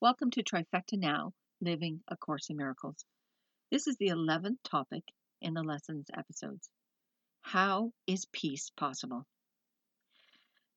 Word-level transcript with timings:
Welcome 0.00 0.30
to 0.30 0.44
Trifecta 0.44 0.96
Now 0.96 1.32
Living 1.60 2.02
A 2.06 2.16
Course 2.16 2.50
in 2.50 2.56
Miracles. 2.56 3.04
This 3.72 3.88
is 3.88 3.96
the 3.96 4.10
11th 4.10 4.58
topic 4.62 5.02
in 5.42 5.54
the 5.54 5.64
lessons 5.64 6.06
episodes. 6.16 6.68
How 7.40 7.90
is 8.06 8.24
peace 8.30 8.70
possible? 8.76 9.26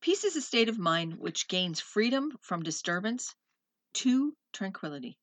Peace 0.02 0.24
is 0.24 0.36
a 0.36 0.42
state 0.42 0.70
of 0.70 0.80
mind 0.80 1.20
which 1.20 1.48
gains 1.48 1.80
freedom 1.80 2.32
from 2.42 2.64
disturbance 2.64 3.36
to 3.94 4.36
tranquility. 4.54 5.20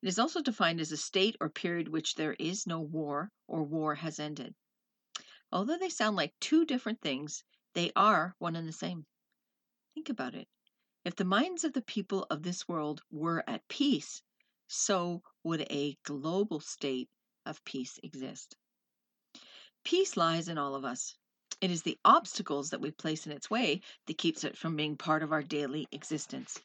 It 0.00 0.06
is 0.06 0.20
also 0.20 0.40
defined 0.40 0.80
as 0.80 0.92
a 0.92 0.96
state 0.96 1.34
or 1.40 1.50
period 1.50 1.88
which 1.88 2.14
there 2.14 2.36
is 2.38 2.68
no 2.68 2.82
war 2.82 3.32
or 3.48 3.64
war 3.64 3.96
has 3.96 4.20
ended. 4.20 4.54
Although 5.50 5.78
they 5.78 5.88
sound 5.88 6.14
like 6.14 6.34
two 6.38 6.64
different 6.66 7.00
things, 7.00 7.42
they 7.74 7.90
are 7.96 8.36
one 8.38 8.54
and 8.54 8.68
the 8.68 8.72
same. 8.72 9.04
Think 9.96 10.08
about 10.08 10.36
it. 10.36 10.46
If 11.04 11.16
the 11.16 11.24
minds 11.24 11.64
of 11.64 11.72
the 11.72 11.82
people 11.82 12.26
of 12.30 12.42
this 12.42 12.68
world 12.68 13.02
were 13.10 13.42
at 13.48 13.66
peace, 13.68 14.22
so 14.66 15.22
would 15.42 15.62
a 15.70 15.96
global 16.04 16.60
state 16.60 17.08
of 17.46 17.64
peace 17.64 17.98
exist. 18.02 18.56
Peace 19.84 20.16
lies 20.16 20.48
in 20.48 20.58
all 20.58 20.74
of 20.74 20.84
us. 20.84 21.14
It 21.60 21.70
is 21.70 21.82
the 21.82 21.98
obstacles 22.04 22.70
that 22.70 22.80
we 22.80 22.90
place 22.90 23.26
in 23.26 23.32
its 23.32 23.50
way 23.50 23.80
that 24.06 24.18
keeps 24.18 24.44
it 24.44 24.56
from 24.56 24.76
being 24.76 24.96
part 24.96 25.22
of 25.22 25.32
our 25.32 25.42
daily 25.42 25.88
existence. 25.92 26.60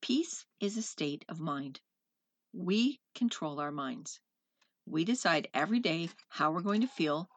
Peace 0.00 0.46
is 0.60 0.76
a 0.76 0.82
state 0.82 1.24
of 1.28 1.40
mind. 1.40 1.80
We 2.52 3.00
control 3.14 3.60
our 3.60 3.72
minds. 3.72 4.20
We 4.86 5.04
decide 5.04 5.48
every 5.52 5.80
day 5.80 6.10
how 6.28 6.52
we're 6.52 6.60
going 6.60 6.82
to 6.82 6.86
feel, 6.86 7.28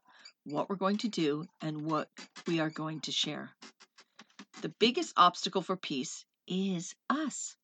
what 0.43 0.69
we're 0.69 0.75
going 0.75 0.97
to 0.97 1.09
do, 1.09 1.45
and 1.61 1.81
what 1.81 2.09
we 2.45 2.59
are 2.59 2.69
going 2.69 3.01
to 3.01 3.11
share. 3.11 3.51
The 4.61 4.69
biggest 4.69 5.13
obstacle 5.17 5.63
for 5.63 5.75
peace 5.75 6.23
is 6.45 6.93
us. 7.09 7.57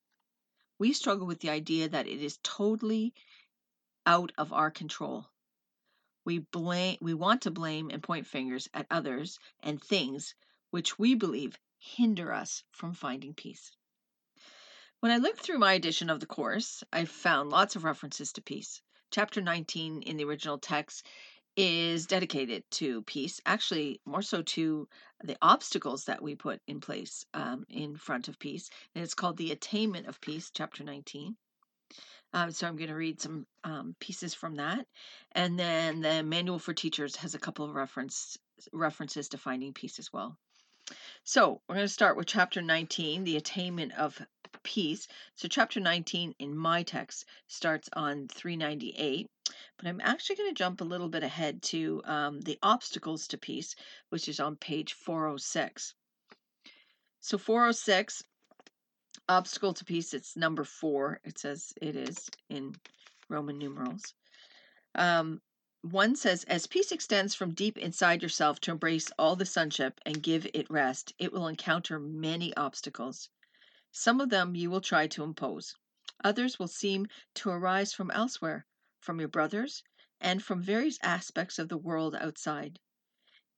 We 0.80 0.94
struggle 0.94 1.28
with 1.28 1.42
the 1.42 1.52
idea 1.52 1.88
that 1.90 2.08
it 2.08 2.24
is 2.24 2.40
totally 2.42 3.14
out 4.08 4.32
of 4.36 4.52
our 4.52 4.72
control. 4.72 5.30
We 6.26 6.40
blame 6.40 6.98
we 7.00 7.14
want 7.14 7.44
to 7.44 7.52
blame 7.52 7.92
and 7.92 8.02
point 8.02 8.26
fingers 8.26 8.68
at 8.74 8.88
others 8.90 9.38
and 9.60 9.80
things 9.80 10.34
which 10.72 10.98
we 10.98 11.14
believe 11.14 11.60
hinder 11.78 12.34
us 12.34 12.64
from 12.72 12.94
finding 12.94 13.36
peace. 13.36 13.72
When 15.00 15.12
I 15.12 15.18
looked 15.18 15.42
through 15.42 15.60
my 15.60 15.74
edition 15.74 16.10
of 16.10 16.20
the 16.20 16.26
course, 16.26 16.84
I 16.92 17.06
found 17.06 17.52
lots 17.52 17.76
of 17.76 17.84
references 17.84 18.34
to 18.34 18.42
peace. 18.42 18.82
Chapter 19.12 19.40
19 19.40 20.02
in 20.02 20.18
the 20.18 20.26
original 20.26 20.58
text 20.58 21.06
is 21.58 22.06
dedicated 22.06 22.64
to 22.70 23.02
peace, 23.02 23.42
actually, 23.46 24.00
more 24.06 24.22
so 24.22 24.44
to 24.44 24.88
the 25.24 25.36
obstacles 25.42 26.06
that 26.06 26.22
we 26.22 26.36
put 26.36 26.62
in 26.68 26.80
place 26.80 27.26
um, 27.34 27.66
in 27.68 27.98
front 27.98 28.28
of 28.28 28.38
peace. 28.38 28.70
And 28.94 29.04
it's 29.04 29.16
called 29.16 29.38
The 29.38 29.52
Attainment 29.52 30.08
of 30.08 30.22
Peace, 30.22 30.52
chapter 30.54 30.84
19. 30.84 31.36
Um, 32.34 32.52
so 32.52 32.68
I'm 32.68 32.76
going 32.76 32.90
to 32.90 32.96
read 32.96 33.20
some 33.20 33.48
um, 33.64 33.96
pieces 34.00 34.36
from 34.36 34.58
that. 34.58 34.86
And 35.32 35.58
then 35.58 36.02
the 36.02 36.22
Manual 36.22 36.60
for 36.60 36.74
Teachers 36.74 37.16
has 37.18 37.34
a 37.34 37.40
couple 37.40 37.66
of 37.66 37.74
reference, 37.74 38.38
references 38.72 39.30
to 39.30 39.40
finding 39.40 39.74
peace 39.74 39.98
as 39.98 40.14
well. 40.14 40.38
So 41.24 41.62
we're 41.68 41.76
going 41.76 41.88
to 41.88 41.94
start 41.94 42.16
with 42.16 42.28
chapter 42.28 42.62
19, 42.62 43.24
The 43.24 43.38
Attainment 43.38 43.94
of 43.98 44.22
Peace. 44.64 45.08
So, 45.36 45.48
chapter 45.48 45.80
19 45.80 46.36
in 46.40 46.56
my 46.56 46.84
text 46.84 47.26
starts 47.48 47.90
on 47.94 48.28
398. 48.28 49.28
But 49.78 49.88
I'm 49.88 50.02
actually 50.02 50.38
going 50.38 50.50
to 50.50 50.56
jump 50.56 50.82
a 50.82 50.86
little 50.86 51.10
bit 51.10 51.24
ahead 51.24 51.62
to 51.64 52.02
um, 52.06 52.42
the 52.42 52.58
obstacles 52.64 53.28
to 53.28 53.38
peace, 53.38 53.76
which 54.10 54.28
is 54.28 54.40
on 54.40 54.56
page 54.56 54.94
406. 54.94 55.94
So 57.20 57.38
406, 57.38 58.24
obstacle 59.30 59.74
to 59.74 59.86
peace, 59.86 60.14
it's 60.14 60.36
number 60.36 60.64
four. 60.64 61.20
It 61.24 61.38
says 61.38 61.74
it 61.82 61.96
is 61.96 62.30
in 62.50 62.76
Roman 63.30 63.58
numerals. 63.58 64.14
Um, 64.96 65.42
one 65.82 66.16
says, 66.16 66.44
as 66.46 66.68
peace 66.68 66.92
extends 66.92 67.36
from 67.36 67.54
deep 67.54 67.78
inside 67.78 68.24
yourself 68.24 68.60
to 68.62 68.72
embrace 68.72 69.12
all 69.20 69.36
the 69.36 69.46
sonship 69.46 70.00
and 70.06 70.24
give 70.24 70.48
it 70.54 70.70
rest, 70.70 71.14
it 71.20 71.32
will 71.32 71.48
encounter 71.48 72.00
many 72.00 72.56
obstacles. 72.58 73.30
Some 73.92 74.22
of 74.22 74.30
them 74.30 74.56
you 74.56 74.70
will 74.70 74.82
try 74.82 75.08
to 75.08 75.24
impose. 75.24 75.76
Others 76.24 76.60
will 76.60 76.68
seem 76.68 77.08
to 77.36 77.50
arise 77.50 77.94
from 77.94 78.12
elsewhere, 78.12 78.66
from 79.00 79.20
your 79.20 79.30
brothers, 79.30 79.84
and 80.20 80.44
from 80.44 80.62
various 80.62 80.98
aspects 81.04 81.60
of 81.60 81.70
the 81.70 81.78
world 81.78 82.16
outside. 82.16 82.80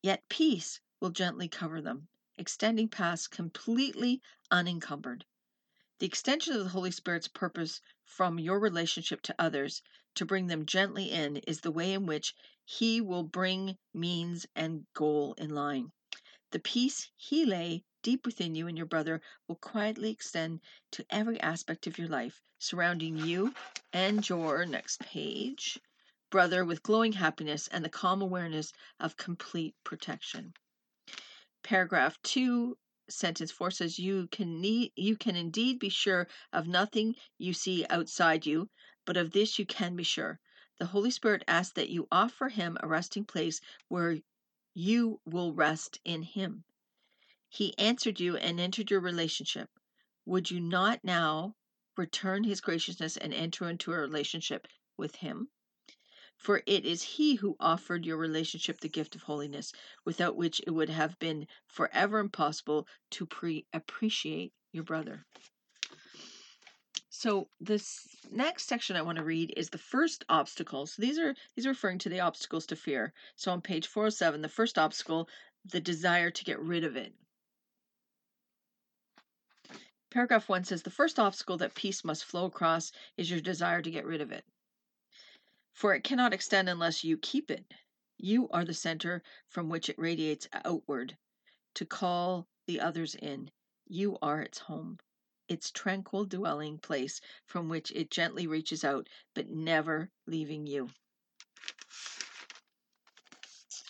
Yet 0.02 0.28
peace 0.30 0.82
will 1.00 1.12
gently 1.12 1.48
cover 1.48 1.82
them, 1.82 2.10
extending 2.38 2.90
past 2.90 3.32
completely 3.32 4.22
unencumbered. 4.52 5.26
The 6.00 6.06
extension 6.06 6.54
of 6.56 6.64
the 6.64 6.70
Holy 6.70 6.92
Spirit's 6.92 7.28
purpose 7.28 7.82
from 8.06 8.40
your 8.40 8.60
relationship 8.60 9.22
to 9.24 9.36
others 9.40 9.82
to 10.16 10.26
bring 10.26 10.48
them 10.48 10.66
gently 10.66 11.12
in 11.12 11.38
is 11.38 11.62
the 11.62 11.72
way 11.72 11.94
in 11.94 12.06
which 12.06 12.34
He 12.66 13.02
will 13.02 13.24
bring 13.24 13.78
means 13.94 14.46
and 14.56 14.88
goal 14.94 15.34
in 15.38 15.50
line. 15.52 15.92
The 16.52 16.60
peace 16.60 17.12
He 17.16 17.46
lay 17.46 17.84
deep 18.02 18.26
within 18.26 18.56
you 18.56 18.68
and 18.68 18.78
your 18.78 18.86
brother 18.86 19.22
will 19.48 19.56
quietly 19.56 20.10
extend 20.12 20.62
to 20.92 21.06
every 21.10 21.40
aspect 21.42 21.88
of 21.88 21.98
your 21.98 22.08
life, 22.08 22.42
surrounding 22.58 23.18
you 23.18 23.54
and 23.94 24.28
your 24.28 24.66
next 24.66 25.00
page 25.00 25.80
brother 26.30 26.64
with 26.64 26.84
glowing 26.84 27.14
happiness 27.14 27.68
and 27.70 27.84
the 27.84 27.90
calm 27.90 28.22
awareness 28.22 28.72
of 29.00 29.18
complete 29.18 29.76
protection. 29.84 30.54
Paragraph 31.64 32.22
2 32.22 32.78
sentence 33.10 33.52
4 33.52 33.72
says 33.72 33.98
you 33.98 34.28
can 34.28 34.64
you 34.64 35.18
can 35.18 35.36
indeed 35.36 35.80
be 35.80 35.90
sure 35.90 36.28
of 36.54 36.68
nothing 36.68 37.16
you 37.40 37.54
see 37.54 37.84
outside 37.90 38.46
you, 38.46 38.70
but 39.06 39.18
of 39.18 39.32
this 39.32 39.58
you 39.58 39.66
can 39.66 39.96
be 39.96 40.04
sure. 40.04 40.40
The 40.78 40.86
Holy 40.86 41.10
Spirit 41.10 41.44
asks 41.48 41.74
that 41.74 41.90
you 41.90 42.08
offer 42.12 42.50
him 42.50 42.78
a 42.80 42.88
resting 42.88 43.26
place 43.26 43.60
where 43.88 44.20
you 44.76 45.20
will 45.26 45.54
rest 45.54 46.00
in 46.06 46.22
him. 46.22 46.64
He 47.52 47.78
answered 47.80 48.20
you 48.20 48.38
and 48.38 48.60
entered 48.60 48.92
your 48.92 49.00
relationship. 49.00 49.70
Would 50.26 50.52
you 50.52 50.60
not 50.60 51.04
now 51.04 51.56
return 51.98 52.44
his 52.44 52.62
graciousness 52.62 53.18
and 53.18 53.34
enter 53.34 53.68
into 53.68 53.92
a 53.92 53.98
relationship 53.98 54.68
with 54.98 55.16
him? 55.16 55.50
For 56.38 56.62
it 56.66 56.86
is 56.86 57.02
he 57.04 57.36
who 57.36 57.58
offered 57.60 58.06
your 58.06 58.18
relationship 58.18 58.80
the 58.80 58.88
gift 58.88 59.16
of 59.16 59.24
holiness, 59.24 59.74
without 60.06 60.38
which 60.38 60.62
it 60.66 60.70
would 60.70 60.90
have 60.90 61.18
been 61.20 61.48
forever 61.66 62.20
impossible 62.20 62.88
to 63.12 63.26
pre- 63.26 63.66
appreciate 63.74 64.54
your 64.72 64.84
brother. 64.84 65.26
So 67.10 67.50
this 67.60 68.08
next 68.32 68.68
section 68.68 68.96
I 68.96 69.02
want 69.02 69.18
to 69.18 69.24
read 69.24 69.54
is 69.58 69.70
the 69.70 69.78
first 69.78 70.24
obstacle. 70.30 70.86
So 70.86 71.02
these 71.02 71.18
are 71.18 71.36
these 71.56 71.66
are 71.66 71.70
referring 71.70 71.98
to 72.00 72.10
the 72.10 72.22
obstacles 72.22 72.68
to 72.68 72.76
fear. 72.76 73.12
So 73.36 73.52
on 73.52 73.62
page 73.62 73.88
407, 73.88 74.42
the 74.42 74.48
first 74.48 74.78
obstacle, 74.78 75.28
the 75.66 75.82
desire 75.82 76.32
to 76.32 76.44
get 76.46 76.60
rid 76.60 76.84
of 76.84 76.96
it. 76.96 77.14
Paragraph 80.12 80.50
1 80.50 80.64
says 80.64 80.82
the 80.82 80.90
first 80.90 81.20
obstacle 81.20 81.58
that 81.58 81.76
peace 81.76 82.04
must 82.04 82.26
flow 82.26 82.46
across 82.46 82.92
is 83.16 83.30
your 83.30 83.40
desire 83.40 83.82
to 83.82 83.92
get 83.92 84.06
rid 84.06 84.22
of 84.22 84.32
it. 84.32 84.44
For 85.72 85.94
it 85.94 86.04
cannot 86.04 86.34
extend 86.34 86.68
unless 86.68 87.04
you 87.04 87.16
keep 87.18 87.52
it. 87.52 87.74
You 88.18 88.50
are 88.50 88.66
the 88.66 88.74
center 88.74 89.22
from 89.48 89.70
which 89.70 89.88
it 89.88 90.00
radiates 90.00 90.48
outward 90.52 91.16
to 91.76 91.86
call 91.86 92.48
the 92.66 92.82
others 92.82 93.14
in. 93.14 93.52
You 93.88 94.18
are 94.22 94.42
its 94.42 94.58
home, 94.58 94.98
its 95.48 95.70
tranquil 95.70 96.26
dwelling 96.26 96.80
place 96.80 97.22
from 97.46 97.70
which 97.70 97.92
it 97.92 98.10
gently 98.10 98.48
reaches 98.48 98.84
out, 98.84 99.08
but 99.36 99.50
never 99.50 100.10
leaving 100.26 100.66
you. 100.66 100.90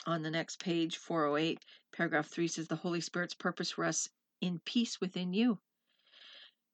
On 0.05 0.21
the 0.21 0.31
next 0.31 0.59
page, 0.59 0.97
408, 0.97 1.63
paragraph 1.93 2.27
3 2.27 2.47
says 2.49 2.67
the 2.67 2.75
Holy 2.75 2.99
Spirit's 2.99 3.33
purpose 3.33 3.77
rests 3.77 4.09
in 4.41 4.59
peace 4.65 4.99
within 4.99 5.33
you. 5.33 5.59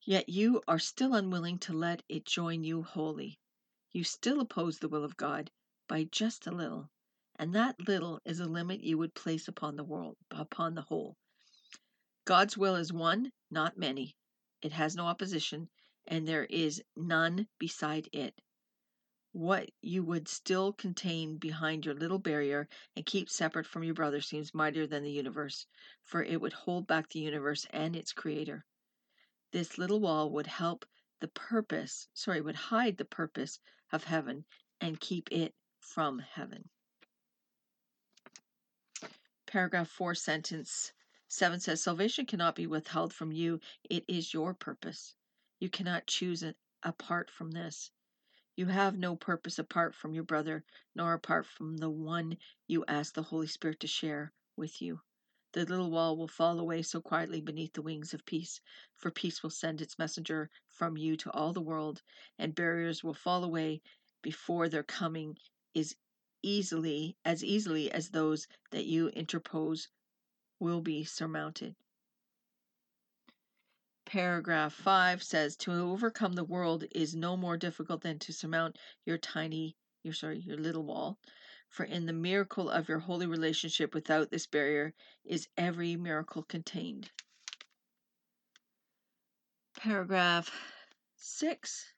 Yet 0.07 0.29
you 0.29 0.61
are 0.67 0.77
still 0.77 1.15
unwilling 1.15 1.57
to 1.59 1.73
let 1.73 2.03
it 2.07 2.25
join 2.25 2.63
you 2.63 2.83
wholly. 2.83 3.39
You 3.91 4.03
still 4.03 4.39
oppose 4.39 4.77
the 4.77 4.87
will 4.87 5.03
of 5.03 5.17
God 5.17 5.49
by 5.87 6.03
just 6.03 6.45
a 6.45 6.51
little, 6.51 6.91
and 7.37 7.55
that 7.55 7.87
little 7.87 8.21
is 8.23 8.39
a 8.39 8.45
limit 8.45 8.83
you 8.83 8.99
would 8.99 9.15
place 9.15 9.47
upon 9.47 9.77
the 9.77 9.83
world, 9.83 10.15
upon 10.29 10.75
the 10.75 10.83
whole. 10.83 11.17
God's 12.23 12.55
will 12.55 12.75
is 12.75 12.93
one, 12.93 13.31
not 13.49 13.79
many. 13.79 14.15
It 14.61 14.73
has 14.73 14.95
no 14.95 15.07
opposition, 15.07 15.71
and 16.05 16.27
there 16.27 16.45
is 16.45 16.83
none 16.95 17.47
beside 17.57 18.07
it. 18.13 18.39
What 19.31 19.71
you 19.81 20.03
would 20.03 20.27
still 20.27 20.71
contain 20.71 21.37
behind 21.37 21.83
your 21.83 21.95
little 21.95 22.19
barrier 22.19 22.69
and 22.95 23.07
keep 23.07 23.27
separate 23.27 23.65
from 23.65 23.83
your 23.83 23.95
brother 23.95 24.21
seems 24.21 24.53
mightier 24.53 24.85
than 24.85 25.01
the 25.01 25.11
universe, 25.11 25.65
for 26.03 26.23
it 26.23 26.39
would 26.39 26.53
hold 26.53 26.85
back 26.85 27.09
the 27.09 27.21
universe 27.21 27.65
and 27.71 27.95
its 27.95 28.13
creator. 28.13 28.65
This 29.55 29.77
little 29.77 30.01
wall 30.01 30.31
would 30.31 30.47
help 30.47 30.85
the 31.21 31.29
purpose, 31.29 32.09
sorry, 32.13 32.41
would 32.41 32.57
hide 32.57 32.97
the 32.97 33.05
purpose 33.05 33.61
of 33.89 34.03
heaven 34.03 34.43
and 34.81 34.99
keep 34.99 35.31
it 35.31 35.55
from 35.79 36.19
heaven. 36.19 36.67
Paragraph 39.45 39.87
4, 39.87 40.13
sentence 40.13 40.91
7 41.29 41.61
says 41.61 41.81
Salvation 41.81 42.25
cannot 42.25 42.57
be 42.57 42.67
withheld 42.67 43.13
from 43.13 43.31
you, 43.31 43.61
it 43.89 44.03
is 44.09 44.33
your 44.33 44.53
purpose. 44.53 45.15
You 45.61 45.69
cannot 45.69 46.05
choose 46.05 46.43
it 46.43 46.57
apart 46.83 47.31
from 47.31 47.51
this. 47.51 47.91
You 48.57 48.65
have 48.65 48.97
no 48.97 49.15
purpose 49.15 49.57
apart 49.57 49.95
from 49.95 50.13
your 50.13 50.25
brother, 50.25 50.65
nor 50.95 51.13
apart 51.13 51.45
from 51.45 51.77
the 51.77 51.89
one 51.89 52.39
you 52.67 52.83
ask 52.89 53.13
the 53.13 53.23
Holy 53.23 53.47
Spirit 53.47 53.79
to 53.79 53.87
share 53.87 54.33
with 54.57 54.81
you. 54.81 54.99
The 55.55 55.63
little 55.65 55.89
wall 55.89 56.17
will 56.17 56.27
fall 56.27 56.59
away 56.59 56.81
so 56.81 56.99
quietly 56.99 57.39
beneath 57.39 57.71
the 57.71 57.81
wings 57.81 58.13
of 58.13 58.25
peace, 58.25 58.59
for 58.93 59.09
peace 59.09 59.41
will 59.41 59.49
send 59.49 59.79
its 59.79 59.97
messenger 59.97 60.49
from 60.67 60.97
you 60.97 61.15
to 61.15 61.31
all 61.31 61.53
the 61.53 61.61
world, 61.61 62.01
and 62.37 62.53
barriers 62.53 63.05
will 63.05 63.13
fall 63.13 63.41
away 63.41 63.81
before 64.21 64.67
their 64.67 64.83
coming 64.83 65.37
is 65.73 65.95
easily 66.41 67.15
as 67.23 67.41
easily 67.41 67.89
as 67.89 68.09
those 68.09 68.49
that 68.71 68.83
you 68.83 69.07
interpose 69.07 69.87
will 70.59 70.81
be 70.81 71.05
surmounted. 71.05 71.77
Paragraph 74.03 74.73
5 74.73 75.23
says 75.23 75.55
to 75.55 75.71
overcome 75.71 76.33
the 76.33 76.43
world 76.43 76.83
is 76.91 77.15
no 77.15 77.37
more 77.37 77.55
difficult 77.55 78.01
than 78.01 78.19
to 78.19 78.33
surmount 78.33 78.77
your 79.05 79.17
tiny 79.17 79.77
your 80.03 80.13
sorry 80.13 80.39
your 80.39 80.57
little 80.57 80.83
wall 80.83 81.17
for 81.75 81.83
in 81.83 82.05
the 82.05 82.13
miracle 82.13 82.69
of 82.69 82.87
your 82.87 82.99
holy 82.99 83.27
relationship 83.27 83.93
without 83.93 84.31
this 84.31 84.47
barrier 84.47 84.93
is 85.25 85.49
every 85.57 85.97
miracle 85.97 86.41
contained. 86.41 87.11
Paragraph 89.75 90.49
6 91.17 91.91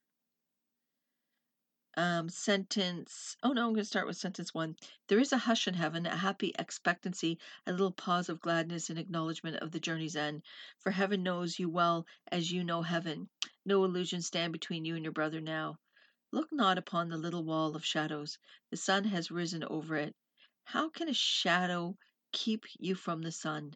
um, 1.95 2.27
sentence. 2.27 3.37
Oh 3.43 3.53
no, 3.53 3.67
I'm 3.67 3.73
going 3.73 3.77
to 3.77 3.85
start 3.85 4.07
with 4.07 4.17
sentence 4.17 4.51
one. 4.51 4.75
There 5.09 5.19
is 5.19 5.31
a 5.31 5.37
hush 5.37 5.67
in 5.67 5.75
heaven, 5.75 6.07
a 6.07 6.15
happy 6.15 6.55
expectancy, 6.57 7.37
a 7.67 7.71
little 7.71 7.91
pause 7.91 8.29
of 8.29 8.41
gladness 8.41 8.89
in 8.89 8.97
acknowledgement 8.97 9.57
of 9.57 9.71
the 9.71 9.79
journey's 9.79 10.15
end. 10.15 10.41
For 10.79 10.89
heaven 10.89 11.21
knows 11.21 11.59
you 11.59 11.69
well 11.69 12.07
as 12.31 12.51
you 12.51 12.63
know 12.63 12.81
heaven. 12.81 13.29
No 13.63 13.83
illusions 13.83 14.25
stand 14.25 14.53
between 14.53 14.85
you 14.85 14.95
and 14.95 15.05
your 15.05 15.13
brother 15.13 15.39
now. 15.39 15.77
Look 16.31 16.51
not 16.51 16.77
upon 16.77 17.07
the 17.07 17.17
little 17.17 17.43
wall 17.43 17.75
of 17.75 17.85
shadows. 17.85 18.37
The 18.69 18.77
sun 18.77 19.05
has 19.05 19.31
risen 19.31 19.63
over 19.63 19.95
it. 19.95 20.13
How 20.65 20.89
can 20.89 21.07
a 21.07 21.13
shadow 21.13 21.97
keep 22.33 22.65
you 22.77 22.95
from 22.95 23.21
the 23.21 23.31
sun? 23.31 23.73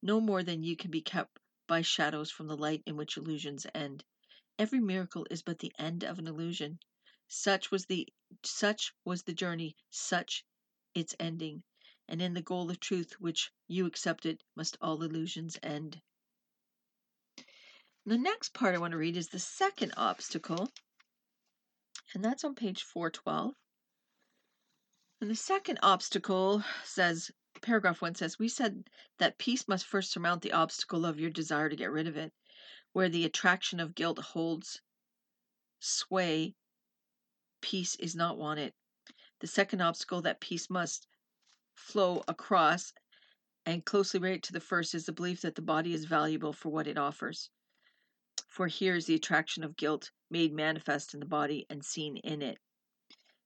No 0.00 0.20
more 0.20 0.44
than 0.44 0.62
you 0.62 0.76
can 0.76 0.92
be 0.92 1.00
kept 1.00 1.40
by 1.66 1.82
shadows 1.82 2.30
from 2.30 2.46
the 2.46 2.56
light 2.56 2.84
in 2.86 2.96
which 2.96 3.16
illusions 3.16 3.66
end. 3.74 4.04
Every 4.58 4.78
miracle 4.78 5.26
is 5.28 5.42
but 5.42 5.58
the 5.58 5.72
end 5.78 6.04
of 6.04 6.20
an 6.20 6.28
illusion. 6.28 6.78
Such 7.26 7.70
was 7.70 7.86
the 7.86 8.08
such 8.44 8.94
was 9.04 9.24
the 9.24 9.34
journey, 9.34 9.76
such 9.90 10.44
its 10.94 11.16
ending. 11.18 11.64
And 12.06 12.22
in 12.22 12.32
the 12.32 12.42
goal 12.42 12.70
of 12.70 12.78
truth 12.78 13.14
which 13.18 13.50
you 13.66 13.86
accepted 13.86 14.40
must 14.54 14.78
all 14.80 15.02
illusions 15.02 15.58
end. 15.62 16.00
The 18.06 18.18
next 18.18 18.54
part 18.54 18.74
I 18.74 18.78
want 18.78 18.92
to 18.92 18.98
read 18.98 19.16
is 19.16 19.28
the 19.28 19.38
second 19.38 19.92
obstacle, 19.96 20.72
and 22.14 22.24
that's 22.24 22.44
on 22.44 22.54
page 22.54 22.82
412. 22.82 23.54
And 25.20 25.30
the 25.30 25.36
second 25.36 25.78
obstacle 25.82 26.62
says, 26.84 27.30
paragraph 27.60 28.00
one 28.00 28.14
says, 28.14 28.38
We 28.38 28.48
said 28.48 28.88
that 29.18 29.38
peace 29.38 29.66
must 29.66 29.86
first 29.86 30.12
surmount 30.12 30.42
the 30.42 30.52
obstacle 30.52 31.04
of 31.04 31.18
your 31.18 31.30
desire 31.30 31.68
to 31.68 31.76
get 31.76 31.90
rid 31.90 32.06
of 32.06 32.16
it, 32.16 32.32
where 32.92 33.08
the 33.08 33.24
attraction 33.24 33.80
of 33.80 33.94
guilt 33.94 34.18
holds 34.18 34.80
sway 35.80 36.54
peace 37.60 37.96
is 37.96 38.14
not 38.14 38.38
wanted. 38.38 38.72
The 39.40 39.46
second 39.46 39.80
obstacle 39.80 40.22
that 40.22 40.40
peace 40.40 40.70
must 40.70 41.06
flow 41.74 42.22
across 42.26 42.92
and 43.66 43.84
closely 43.84 44.20
related 44.20 44.44
to 44.44 44.52
the 44.52 44.60
first 44.60 44.94
is 44.94 45.06
the 45.06 45.12
belief 45.12 45.42
that 45.42 45.54
the 45.54 45.62
body 45.62 45.92
is 45.92 46.04
valuable 46.04 46.52
for 46.52 46.70
what 46.70 46.86
it 46.86 46.98
offers. 46.98 47.50
For 48.48 48.66
here 48.66 48.96
is 48.96 49.06
the 49.06 49.14
attraction 49.14 49.62
of 49.62 49.76
guilt 49.76 50.10
made 50.30 50.52
manifest 50.52 51.14
in 51.14 51.20
the 51.20 51.26
body 51.26 51.66
and 51.70 51.84
seen 51.84 52.16
in 52.16 52.42
it. 52.42 52.58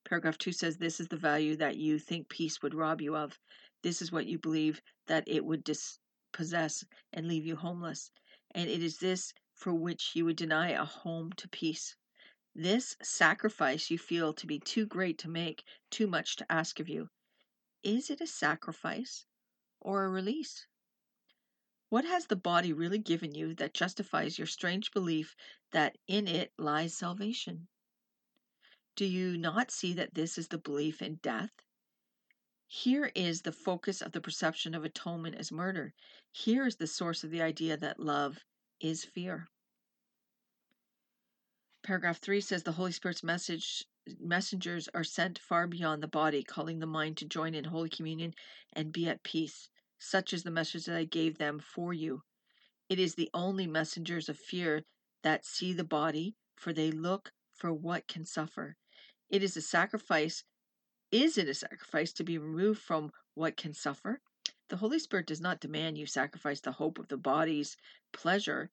Paragraph 0.05 0.39
2 0.39 0.53
says, 0.53 0.79
This 0.79 1.01
is 1.01 1.09
the 1.09 1.17
value 1.17 1.57
that 1.57 1.77
you 1.77 1.99
think 1.99 2.29
peace 2.29 2.63
would 2.63 2.75
rob 2.75 3.01
you 3.01 3.17
of. 3.17 3.39
This 3.83 4.01
is 4.01 4.13
what 4.13 4.27
you 4.27 4.39
believe 4.39 4.81
that 5.07 5.27
it 5.27 5.45
would 5.45 5.65
dispossess 5.65 6.85
and 7.13 7.29
leave 7.29 7.45
you 7.45 7.57
homeless. 7.57 8.11
And 8.53 8.71
it 8.71 8.83
is 8.83 8.99
this 8.99 9.35
for 9.55 9.75
which 9.75 10.15
you 10.15 10.25
would 10.25 10.37
deny 10.37 10.71
a 10.71 10.85
home 10.85 11.33
to 11.35 11.49
peace. 11.49 11.97
This 12.55 12.97
sacrifice 13.03 13.91
you 13.91 13.99
feel 13.99 14.33
to 14.35 14.47
be 14.47 14.61
too 14.61 14.87
great 14.87 15.19
to 15.19 15.29
make, 15.29 15.65
too 15.91 16.07
much 16.07 16.37
to 16.37 16.53
ask 16.53 16.81
of 16.81 16.89
you. 16.89 17.09
Is 17.83 18.11
it 18.11 18.21
a 18.21 18.27
sacrifice 18.27 19.27
or 19.81 20.05
a 20.05 20.09
release? 20.09 20.67
What 21.93 22.07
has 22.07 22.25
the 22.25 22.37
body 22.37 22.73
really 22.73 22.99
given 22.99 23.35
you 23.35 23.53
that 23.57 23.75
justifies 23.75 24.39
your 24.39 24.47
strange 24.47 24.93
belief 24.93 25.37
that 25.73 25.99
in 26.09 26.27
it 26.27 26.51
lies 26.57 26.97
salvation? 26.97 27.69
Do 28.97 29.05
you 29.05 29.37
not 29.37 29.71
see 29.71 29.93
that 29.93 30.15
this 30.15 30.39
is 30.39 30.49
the 30.49 30.57
belief 30.57 31.03
in 31.03 31.17
death? 31.17 31.51
Here 32.67 33.13
is 33.15 33.43
the 33.43 33.53
focus 33.53 34.01
of 34.01 34.13
the 34.13 34.23
perception 34.23 34.75
of 34.75 34.87
atonement 34.87 35.37
as 35.37 35.53
murder. 35.53 35.93
Here 36.31 36.67
is 36.67 36.77
the 36.77 36.87
source 36.87 37.25
of 37.25 37.31
the 37.31 37.43
idea 37.43 37.77
that 37.77 38.01
love 38.01 38.39
is 38.81 39.05
fear. 39.05 39.49
Paragraph 41.83 42.21
3 42.21 42.41
says 42.41 42.63
the 42.63 42.73
Holy 42.73 42.93
Spirit's 42.93 43.23
message 43.23 43.85
messengers 44.19 44.89
are 44.95 45.05
sent 45.05 45.39
far 45.39 45.67
beyond 45.67 46.03
the 46.03 46.09
body, 46.09 46.43
calling 46.43 46.79
the 46.79 46.87
mind 46.87 47.19
to 47.19 47.27
join 47.27 47.55
in 47.55 47.65
Holy 47.65 47.91
Communion 47.91 48.33
and 48.73 48.95
be 48.95 49.11
at 49.11 49.23
peace. 49.23 49.69
Such 50.05 50.33
is 50.33 50.43
the 50.43 50.51
message 50.51 50.87
that 50.87 50.97
I 50.97 51.05
gave 51.05 51.39
them 51.39 51.61
for 51.61 51.95
you. 51.95 52.25
It 52.89 52.99
is 52.99 53.15
the 53.15 53.31
only 53.33 53.69
messengers 53.69 54.29
of 54.29 54.37
fear 54.37 54.83
that 55.23 55.47
see 55.47 55.73
the 55.73 55.85
body, 55.85 56.35
for 56.57 56.73
they 56.73 56.91
look 56.91 57.33
for 57.55 57.73
what 57.73 58.09
can 58.09 58.27
suffer. 58.27 58.77
It 59.31 59.45
is 59.45 59.57
a 59.57 59.63
sacrifice. 59.63 60.43
Is 61.13 61.39
it 61.39 61.49
a 61.49 61.55
sacrifice 61.55 62.13
to 62.15 62.25
be 62.25 62.37
removed 62.37 62.81
from 62.81 63.13
what 63.35 63.57
can 63.57 63.75
suffer? 63.75 64.21
The 64.69 64.79
Holy 64.79 64.99
Spirit 64.99 65.29
does 65.29 65.41
not 65.41 65.61
demand 65.61 65.97
you 65.97 66.07
sacrifice 66.07 66.61
the 66.61 66.73
hope 66.73 66.99
of 66.99 67.07
the 67.07 67.17
body's 67.17 67.77
pleasure. 68.13 68.73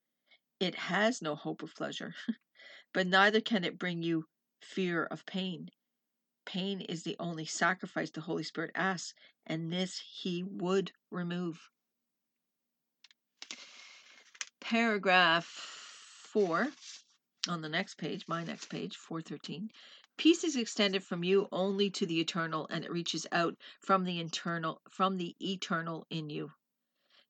It 0.60 0.74
has 0.74 1.22
no 1.22 1.36
hope 1.36 1.62
of 1.62 1.76
pleasure. 1.76 2.16
but 2.94 3.06
neither 3.06 3.40
can 3.40 3.64
it 3.64 3.78
bring 3.78 4.02
you 4.02 4.26
fear 4.62 5.04
of 5.04 5.28
pain. 5.28 5.70
Pain 6.52 6.82
is 6.82 7.04
the 7.04 7.16
only 7.20 7.46
sacrifice 7.46 8.10
the 8.10 8.22
Holy 8.22 8.42
Spirit 8.42 8.72
asks, 8.74 9.14
and 9.46 9.72
this 9.72 10.00
He 10.00 10.42
would 10.42 10.92
remove. 11.12 11.70
Paragraph 14.60 15.46
4 15.46 16.72
on 17.48 17.62
the 17.62 17.70
next 17.70 18.00
page, 18.00 18.28
my 18.28 18.44
next 18.44 18.66
page, 18.66 18.98
413. 18.98 19.70
Peace 20.18 20.44
is 20.44 20.56
extended 20.56 21.04
from 21.04 21.24
you 21.24 21.48
only 21.52 21.92
to 21.92 22.08
the 22.08 22.20
eternal, 22.20 22.66
and 22.72 22.84
it 22.84 22.92
reaches 22.92 23.28
out 23.32 23.56
from 23.80 24.04
the 24.04 24.20
internal, 24.20 24.82
from 24.90 25.18
the 25.18 25.36
eternal 25.40 26.08
in 26.10 26.32
you. 26.32 26.52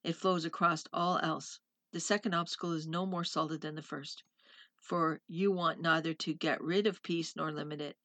It 0.01 0.15
flows 0.15 0.45
across 0.45 0.85
all 0.93 1.17
else. 1.17 1.59
The 1.91 1.99
second 1.99 2.35
obstacle 2.35 2.71
is 2.71 2.87
no 2.87 3.05
more 3.05 3.25
solid 3.25 3.59
than 3.59 3.75
the 3.75 3.81
first 3.81 4.23
for 4.77 5.19
you 5.27 5.51
want 5.51 5.81
neither 5.81 6.13
to 6.13 6.33
get 6.33 6.61
rid 6.61 6.87
of 6.87 7.03
peace 7.03 7.35
nor 7.35 7.51
limit 7.51 7.81
it. 7.81 7.97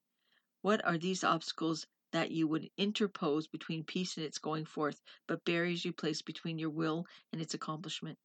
What 0.64 0.82
are 0.82 0.96
these 0.96 1.22
obstacles 1.22 1.86
that 2.12 2.30
you 2.30 2.48
would 2.48 2.70
interpose 2.78 3.46
between 3.46 3.84
peace 3.84 4.16
and 4.16 4.24
its 4.24 4.38
going 4.38 4.64
forth, 4.64 5.02
but 5.26 5.44
barriers 5.44 5.84
you 5.84 5.92
place 5.92 6.22
between 6.22 6.58
your 6.58 6.70
will 6.70 7.06
and 7.30 7.42
its 7.42 7.52
accomplishment? 7.52 8.18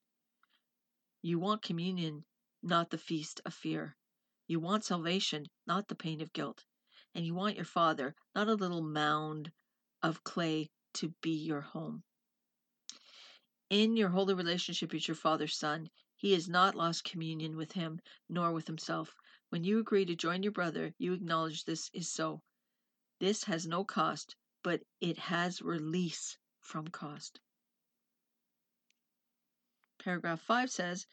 You 1.21 1.37
want 1.37 1.61
communion, 1.61 2.23
not 2.63 2.91
the 2.91 2.97
feast 2.97 3.41
of 3.43 3.53
fear. 3.53 3.97
You 4.47 4.61
want 4.61 4.85
salvation, 4.85 5.47
not 5.67 5.89
the 5.89 5.95
pain 5.95 6.21
of 6.21 6.31
guilt. 6.31 6.63
And 7.13 7.25
you 7.25 7.33
want 7.35 7.57
your 7.57 7.65
Father, 7.65 8.15
not 8.33 8.47
a 8.47 8.53
little 8.53 8.83
mound 8.83 9.51
of 10.01 10.23
clay, 10.23 10.69
to 10.93 11.09
be 11.21 11.43
your 11.43 11.59
home. 11.59 12.03
In 13.69 13.97
your 13.97 14.11
holy 14.11 14.33
relationship 14.33 14.93
with 14.93 15.09
your 15.09 15.15
Father's 15.15 15.57
Son, 15.57 15.89
he 16.15 16.31
has 16.31 16.47
not 16.47 16.73
lost 16.73 17.03
communion 17.03 17.57
with 17.57 17.73
him, 17.73 17.99
nor 18.29 18.53
with 18.53 18.67
himself. 18.67 19.13
When 19.49 19.63
you 19.63 19.79
agree 19.79 20.05
to 20.05 20.15
join 20.15 20.43
your 20.43 20.51
brother, 20.51 20.93
you 20.99 21.13
acknowledge 21.13 21.65
this 21.65 21.89
is 21.91 22.11
so. 22.11 22.43
This 23.19 23.45
has 23.45 23.65
no 23.65 23.83
cost, 23.83 24.35
but 24.61 24.83
it 25.01 25.17
has 25.17 25.59
release 25.61 26.37
from 26.59 26.87
cost. 26.87 27.39
Paragraph 29.97 30.39
5 30.41 30.69
says, 30.69 31.07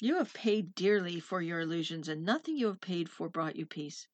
You 0.00 0.16
have 0.16 0.34
paid 0.34 0.74
dearly 0.74 1.20
for 1.20 1.40
your 1.40 1.60
illusions, 1.60 2.08
and 2.08 2.24
nothing 2.24 2.56
you 2.56 2.66
have 2.66 2.80
paid 2.80 3.08
for 3.08 3.28
brought 3.28 3.54
you 3.54 3.64
peace. 3.64 4.08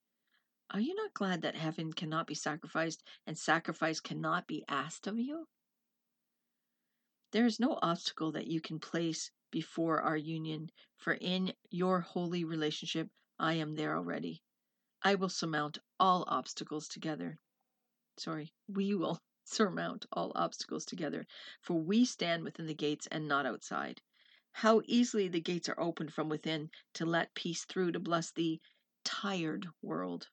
Are 0.70 0.80
you 0.80 0.94
not 0.94 1.14
glad 1.14 1.40
that 1.40 1.56
heaven 1.56 1.94
cannot 1.94 2.26
be 2.26 2.34
sacrificed 2.34 3.02
and 3.26 3.38
sacrifice 3.38 3.98
cannot 3.98 4.46
be 4.46 4.62
asked 4.68 5.06
of 5.06 5.18
you? 5.18 5.48
There 7.32 7.46
is 7.46 7.58
no 7.58 7.78
obstacle 7.80 8.32
that 8.32 8.46
you 8.46 8.60
can 8.60 8.78
place 8.78 9.30
before 9.50 10.02
our 10.02 10.18
union, 10.18 10.70
for 10.98 11.14
in 11.14 11.54
your 11.70 12.00
holy 12.00 12.44
relationship 12.44 13.08
I 13.40 13.54
am 13.54 13.76
there 13.76 13.96
already. 13.96 14.42
I 15.02 15.14
will 15.14 15.28
surmount 15.28 15.78
all 16.00 16.24
obstacles 16.26 16.88
together. 16.88 17.38
Sorry, 18.16 18.52
we 18.66 18.96
will 18.96 19.20
surmount 19.44 20.06
all 20.10 20.32
obstacles 20.34 20.84
together, 20.84 21.24
for 21.60 21.80
we 21.80 22.04
stand 22.04 22.42
within 22.42 22.66
the 22.66 22.74
gates 22.74 23.06
and 23.06 23.28
not 23.28 23.46
outside. 23.46 24.02
How 24.50 24.82
easily 24.86 25.28
the 25.28 25.40
gates 25.40 25.68
are 25.68 25.78
opened 25.78 26.12
from 26.12 26.28
within 26.28 26.72
to 26.94 27.06
let 27.06 27.34
peace 27.34 27.64
through 27.64 27.92
to 27.92 28.00
bless 28.00 28.32
the 28.32 28.60
tired 29.04 29.68
world. 29.82 30.28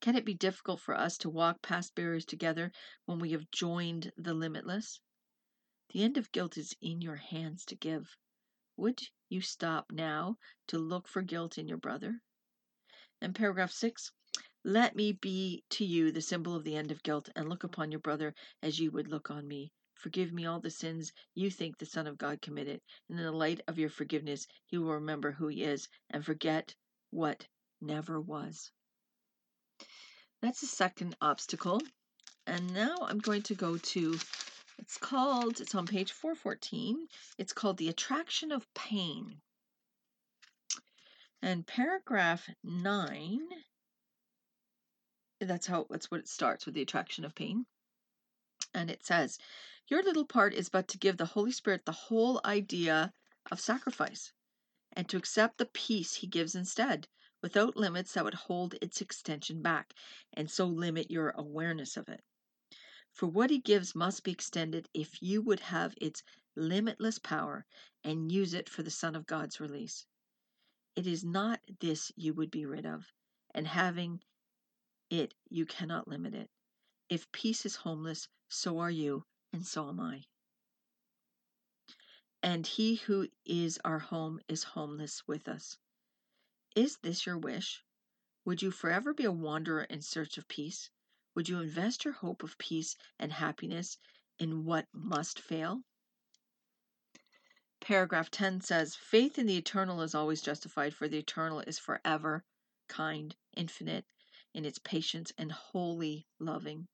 Can 0.00 0.16
it 0.16 0.24
be 0.24 0.34
difficult 0.34 0.80
for 0.80 0.96
us 0.96 1.16
to 1.18 1.30
walk 1.30 1.62
past 1.62 1.94
barriers 1.94 2.24
together 2.24 2.72
when 3.04 3.20
we 3.20 3.30
have 3.30 3.50
joined 3.52 4.12
the 4.16 4.34
limitless? 4.34 5.00
The 5.90 6.02
end 6.02 6.16
of 6.18 6.32
guilt 6.32 6.56
is 6.56 6.74
in 6.80 7.00
your 7.00 7.16
hands 7.16 7.64
to 7.66 7.76
give. 7.76 8.16
Would 8.76 9.00
you 9.28 9.40
stop 9.40 9.92
now 9.92 10.36
to 10.68 10.78
look 10.78 11.08
for 11.08 11.22
guilt 11.22 11.58
in 11.58 11.68
your 11.68 11.78
brother? 11.78 12.20
And 13.20 13.34
paragraph 13.34 13.70
six, 13.70 14.10
let 14.64 14.94
me 14.94 15.12
be 15.12 15.64
to 15.70 15.84
you 15.84 16.12
the 16.12 16.20
symbol 16.20 16.54
of 16.54 16.64
the 16.64 16.76
end 16.76 16.90
of 16.90 17.02
guilt, 17.02 17.28
and 17.34 17.48
look 17.48 17.64
upon 17.64 17.90
your 17.90 18.00
brother 18.00 18.34
as 18.62 18.78
you 18.78 18.90
would 18.90 19.08
look 19.08 19.30
on 19.30 19.46
me. 19.46 19.72
Forgive 19.94 20.32
me 20.32 20.46
all 20.46 20.60
the 20.60 20.70
sins 20.70 21.12
you 21.34 21.50
think 21.50 21.78
the 21.78 21.86
Son 21.86 22.06
of 22.06 22.18
God 22.18 22.40
committed, 22.40 22.80
and 23.08 23.18
in 23.18 23.24
the 23.24 23.32
light 23.32 23.60
of 23.66 23.78
your 23.78 23.90
forgiveness, 23.90 24.46
he 24.66 24.78
will 24.78 24.92
remember 24.92 25.32
who 25.32 25.48
he 25.48 25.64
is 25.64 25.88
and 26.10 26.24
forget 26.24 26.74
what 27.10 27.46
never 27.80 28.20
was. 28.20 28.70
That's 30.40 30.60
the 30.60 30.66
second 30.66 31.16
obstacle. 31.20 31.80
And 32.46 32.72
now 32.72 32.96
I'm 33.02 33.18
going 33.18 33.42
to 33.42 33.54
go 33.54 33.76
to, 33.76 34.18
it's 34.78 34.96
called, 34.96 35.60
it's 35.60 35.74
on 35.74 35.86
page 35.86 36.12
414. 36.12 37.08
It's 37.36 37.52
called 37.52 37.76
The 37.76 37.88
Attraction 37.88 38.52
of 38.52 38.72
Pain. 38.74 39.40
And 41.42 41.66
paragraph 41.66 42.48
9, 42.64 43.40
that's 45.40 45.66
how, 45.66 45.86
that's 45.90 46.10
what 46.10 46.20
it 46.20 46.28
starts 46.28 46.64
with 46.64 46.74
the 46.74 46.82
attraction 46.82 47.24
of 47.24 47.34
pain. 47.34 47.66
And 48.74 48.90
it 48.90 49.04
says, 49.04 49.38
Your 49.88 50.02
little 50.02 50.26
part 50.26 50.54
is 50.54 50.68
but 50.68 50.88
to 50.88 50.98
give 50.98 51.16
the 51.16 51.26
Holy 51.26 51.52
Spirit 51.52 51.84
the 51.84 51.92
whole 51.92 52.40
idea 52.44 53.12
of 53.50 53.60
sacrifice 53.60 54.32
and 54.92 55.08
to 55.08 55.16
accept 55.16 55.58
the 55.58 55.66
peace 55.66 56.14
he 56.14 56.26
gives 56.26 56.54
instead 56.54 57.06
without 57.42 57.76
limits 57.76 58.12
that 58.14 58.24
would 58.24 58.34
hold 58.34 58.74
its 58.82 59.00
extension 59.00 59.62
back 59.62 59.92
and 60.32 60.50
so 60.50 60.66
limit 60.66 61.10
your 61.10 61.30
awareness 61.30 61.96
of 61.96 62.08
it. 62.08 62.22
For 63.18 63.26
what 63.26 63.50
he 63.50 63.58
gives 63.58 63.96
must 63.96 64.22
be 64.22 64.30
extended 64.30 64.88
if 64.94 65.20
you 65.20 65.42
would 65.42 65.58
have 65.58 65.92
its 66.00 66.22
limitless 66.54 67.18
power 67.18 67.66
and 68.04 68.30
use 68.30 68.54
it 68.54 68.68
for 68.68 68.84
the 68.84 68.92
Son 68.92 69.16
of 69.16 69.26
God's 69.26 69.58
release. 69.58 70.06
It 70.94 71.04
is 71.04 71.24
not 71.24 71.60
this 71.80 72.12
you 72.14 72.32
would 72.34 72.52
be 72.52 72.64
rid 72.64 72.86
of, 72.86 73.12
and 73.52 73.66
having 73.66 74.22
it, 75.10 75.34
you 75.50 75.66
cannot 75.66 76.06
limit 76.06 76.32
it. 76.32 76.48
If 77.08 77.32
peace 77.32 77.66
is 77.66 77.74
homeless, 77.82 78.28
so 78.48 78.78
are 78.78 78.88
you, 78.88 79.24
and 79.52 79.66
so 79.66 79.88
am 79.88 79.98
I. 79.98 80.22
And 82.40 82.68
he 82.68 82.94
who 82.94 83.30
is 83.44 83.80
our 83.84 83.98
home 83.98 84.38
is 84.46 84.62
homeless 84.62 85.26
with 85.26 85.48
us. 85.48 85.76
Is 86.76 86.98
this 86.98 87.26
your 87.26 87.36
wish? 87.36 87.82
Would 88.44 88.62
you 88.62 88.70
forever 88.70 89.12
be 89.12 89.24
a 89.24 89.32
wanderer 89.32 89.82
in 89.82 90.02
search 90.02 90.38
of 90.38 90.46
peace? 90.46 90.88
Would 91.38 91.48
you 91.48 91.60
invest 91.60 92.04
your 92.04 92.14
hope 92.14 92.42
of 92.42 92.58
peace 92.58 92.96
and 93.16 93.32
happiness 93.32 93.96
in 94.40 94.64
what 94.64 94.88
must 94.92 95.38
fail? 95.38 95.84
Paragraph 97.80 98.28
10 98.28 98.60
says 98.60 98.96
Faith 98.96 99.38
in 99.38 99.46
the 99.46 99.56
eternal 99.56 100.02
is 100.02 100.16
always 100.16 100.42
justified, 100.42 100.94
for 100.94 101.06
the 101.06 101.18
eternal 101.18 101.60
is 101.60 101.78
forever 101.78 102.44
kind, 102.88 103.36
infinite 103.56 104.04
in 104.52 104.64
its 104.64 104.80
patience, 104.80 105.32
and 105.38 105.52
wholly 105.52 106.26
loving. 106.40 106.88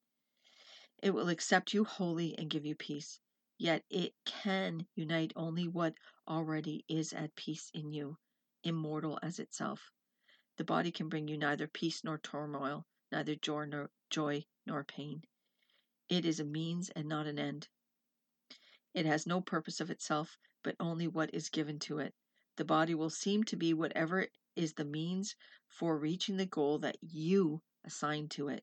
It 1.02 1.12
will 1.12 1.30
accept 1.30 1.72
you 1.72 1.84
wholly 1.84 2.36
and 2.36 2.50
give 2.50 2.66
you 2.66 2.74
peace. 2.74 3.20
Yet 3.56 3.86
it 3.88 4.12
can 4.26 4.86
unite 4.94 5.32
only 5.36 5.68
what 5.68 5.94
already 6.28 6.84
is 6.86 7.14
at 7.14 7.34
peace 7.34 7.70
in 7.72 7.94
you 7.94 8.18
immortal 8.62 9.18
as 9.22 9.38
itself. 9.38 9.90
The 10.58 10.64
body 10.64 10.92
can 10.92 11.08
bring 11.08 11.28
you 11.28 11.38
neither 11.38 11.66
peace 11.66 12.04
nor 12.04 12.18
turmoil, 12.18 12.84
neither 13.10 13.36
joy 13.36 13.64
nor, 13.64 13.90
joy 14.14 14.44
nor 14.64 14.84
pain. 14.84 15.24
It 16.08 16.24
is 16.24 16.38
a 16.38 16.44
means 16.44 16.88
and 16.90 17.08
not 17.08 17.26
an 17.26 17.36
end. 17.36 17.66
It 18.94 19.06
has 19.06 19.26
no 19.26 19.40
purpose 19.40 19.80
of 19.80 19.90
itself, 19.90 20.38
but 20.62 20.76
only 20.78 21.08
what 21.08 21.34
is 21.34 21.48
given 21.48 21.80
to 21.80 21.98
it. 21.98 22.14
The 22.54 22.64
body 22.64 22.94
will 22.94 23.10
seem 23.10 23.42
to 23.42 23.56
be 23.56 23.74
whatever 23.74 24.28
is 24.54 24.74
the 24.74 24.84
means 24.84 25.34
for 25.66 25.98
reaching 25.98 26.36
the 26.36 26.46
goal 26.46 26.78
that 26.78 26.96
you 27.00 27.60
assign 27.82 28.28
to 28.28 28.46
it. 28.46 28.62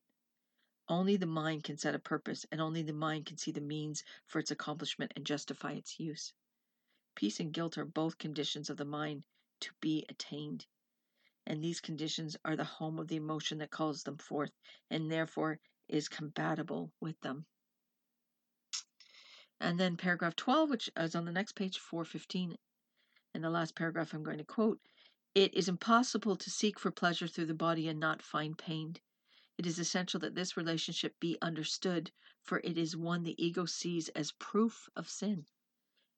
Only 0.88 1.18
the 1.18 1.26
mind 1.26 1.64
can 1.64 1.76
set 1.76 1.94
a 1.94 1.98
purpose, 1.98 2.46
and 2.50 2.58
only 2.58 2.82
the 2.82 2.94
mind 2.94 3.26
can 3.26 3.36
see 3.36 3.52
the 3.52 3.60
means 3.60 4.02
for 4.26 4.38
its 4.38 4.50
accomplishment 4.50 5.12
and 5.14 5.26
justify 5.26 5.72
its 5.72 6.00
use. 6.00 6.32
Peace 7.14 7.40
and 7.40 7.52
guilt 7.52 7.76
are 7.76 7.84
both 7.84 8.16
conditions 8.16 8.70
of 8.70 8.78
the 8.78 8.86
mind 8.86 9.26
to 9.60 9.70
be 9.82 10.06
attained. 10.08 10.64
And 11.46 11.62
these 11.62 11.80
conditions 11.80 12.36
are 12.44 12.56
the 12.56 12.64
home 12.64 12.98
of 12.98 13.08
the 13.08 13.16
emotion 13.16 13.58
that 13.58 13.70
calls 13.70 14.02
them 14.04 14.18
forth, 14.18 14.52
and 14.90 15.10
therefore 15.10 15.58
is 15.88 16.08
compatible 16.08 16.92
with 17.00 17.20
them. 17.20 17.46
And 19.60 19.78
then 19.78 19.96
paragraph 19.96 20.34
12, 20.36 20.70
which 20.70 20.90
is 20.96 21.14
on 21.14 21.24
the 21.24 21.32
next 21.32 21.52
page, 21.52 21.78
415, 21.78 22.56
and 23.34 23.44
the 23.44 23.50
last 23.50 23.74
paragraph 23.74 24.12
I'm 24.12 24.22
going 24.22 24.38
to 24.38 24.44
quote 24.44 24.80
It 25.34 25.54
is 25.54 25.68
impossible 25.68 26.36
to 26.36 26.50
seek 26.50 26.78
for 26.78 26.90
pleasure 26.90 27.28
through 27.28 27.46
the 27.46 27.54
body 27.54 27.88
and 27.88 28.00
not 28.00 28.22
find 28.22 28.58
pain. 28.58 28.96
It 29.58 29.66
is 29.66 29.78
essential 29.78 30.18
that 30.20 30.34
this 30.34 30.56
relationship 30.56 31.18
be 31.20 31.38
understood, 31.40 32.10
for 32.42 32.60
it 32.64 32.76
is 32.76 32.96
one 32.96 33.22
the 33.22 33.40
ego 33.42 33.64
sees 33.64 34.08
as 34.10 34.32
proof 34.32 34.88
of 34.96 35.08
sin. 35.08 35.46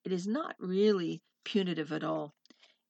It 0.04 0.12
is 0.12 0.26
not 0.26 0.57
really 0.59 1.23
punitive 1.45 1.93
at 1.93 2.04
all. 2.04 2.35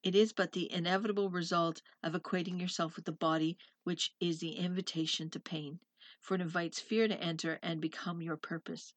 It 0.05 0.15
is 0.15 0.35
but 0.35 0.53
the 0.53 0.71
inevitable 0.71 1.31
result 1.31 1.81
of 2.03 2.13
equating 2.13 2.61
yourself 2.61 2.95
with 2.95 3.07
the 3.07 3.13
body, 3.13 3.57
which 3.85 4.13
is 4.21 4.39
the 4.39 4.57
invitation 4.57 5.31
to 5.31 5.41
pain, 5.41 5.81
for 6.21 6.35
it 6.35 6.43
invites 6.43 6.79
fear 6.79 7.09
to 7.09 7.19
enter 7.19 7.59
and 7.63 7.81
become 7.81 8.21
your 8.21 8.37
purpose. 8.37 8.93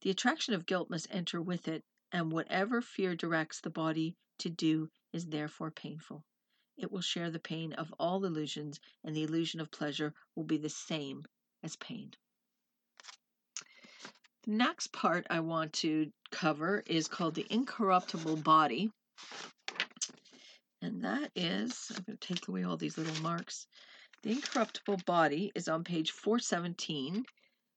The 0.00 0.10
attraction 0.10 0.52
of 0.52 0.66
guilt 0.66 0.90
must 0.90 1.06
enter 1.08 1.40
with 1.40 1.68
it, 1.68 1.84
and 2.10 2.32
whatever 2.32 2.82
fear 2.82 3.14
directs 3.14 3.60
the 3.60 3.70
body 3.70 4.16
to 4.38 4.50
do 4.50 4.90
is 5.12 5.26
therefore 5.26 5.70
painful. 5.70 6.24
It 6.76 6.90
will 6.90 7.00
share 7.00 7.30
the 7.30 7.38
pain 7.38 7.72
of 7.72 7.94
all 8.00 8.24
illusions, 8.24 8.80
and 9.04 9.14
the 9.14 9.22
illusion 9.22 9.60
of 9.60 9.70
pleasure 9.70 10.14
will 10.34 10.42
be 10.42 10.58
the 10.58 10.68
same 10.68 11.26
as 11.62 11.76
pain. 11.76 12.12
The 14.42 14.50
next 14.50 14.92
part 14.92 15.28
I 15.30 15.38
want 15.38 15.74
to 15.74 16.10
cover 16.32 16.82
is 16.86 17.06
called 17.06 17.36
the 17.36 17.46
incorruptible 17.48 18.38
body. 18.38 18.90
And 20.84 21.02
that 21.02 21.32
is, 21.34 21.90
I'm 21.96 22.04
going 22.04 22.18
to 22.18 22.34
take 22.34 22.46
away 22.46 22.62
all 22.64 22.76
these 22.76 22.98
little 22.98 23.22
marks. 23.22 23.66
The 24.22 24.32
incorruptible 24.32 24.98
body 25.06 25.50
is 25.54 25.66
on 25.66 25.82
page 25.82 26.10
417, 26.10 27.24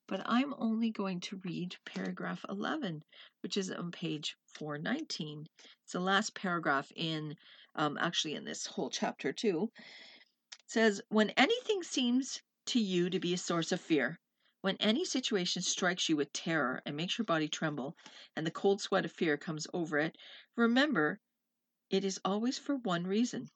but 0.09 0.23
I'm 0.25 0.53
only 0.57 0.89
going 0.91 1.21
to 1.21 1.39
read 1.45 1.77
paragraph 1.85 2.43
11, 2.49 3.01
which 3.43 3.55
is 3.55 3.71
on 3.71 3.91
page 3.91 4.35
419. 4.55 5.47
It's 5.83 5.93
the 5.93 6.01
last 6.01 6.35
paragraph 6.35 6.91
in, 6.97 7.37
um, 7.75 7.97
actually, 7.97 8.35
in 8.35 8.43
this 8.43 8.65
whole 8.65 8.89
chapter, 8.89 9.31
too. 9.31 9.71
It 9.77 10.71
says, 10.71 11.01
When 11.07 11.29
anything 11.37 11.83
seems 11.83 12.41
to 12.65 12.79
you 12.81 13.09
to 13.09 13.21
be 13.21 13.33
a 13.33 13.37
source 13.37 13.71
of 13.71 13.79
fear, 13.79 14.19
when 14.59 14.75
any 14.81 15.05
situation 15.05 15.61
strikes 15.61 16.09
you 16.09 16.17
with 16.17 16.33
terror 16.33 16.81
and 16.85 16.97
makes 16.97 17.17
your 17.17 17.23
body 17.23 17.47
tremble, 17.47 17.95
and 18.35 18.45
the 18.45 18.51
cold 18.51 18.81
sweat 18.81 19.05
of 19.05 19.13
fear 19.13 19.37
comes 19.37 19.65
over 19.73 19.97
it, 19.97 20.17
remember 20.57 21.21
it 21.89 22.03
is 22.03 22.19
always 22.25 22.57
for 22.57 22.75
one 22.75 23.07
reason. 23.07 23.49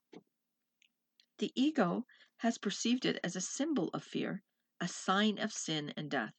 The 1.39 1.51
ego 1.55 2.05
has 2.37 2.57
perceived 2.57 3.05
it 3.05 3.19
as 3.23 3.35
a 3.35 3.41
symbol 3.41 3.89
of 3.89 4.03
fear, 4.03 4.43
a 4.79 4.87
sign 4.87 5.37
of 5.37 5.51
sin 5.51 5.93
and 5.97 6.09
death. 6.09 6.33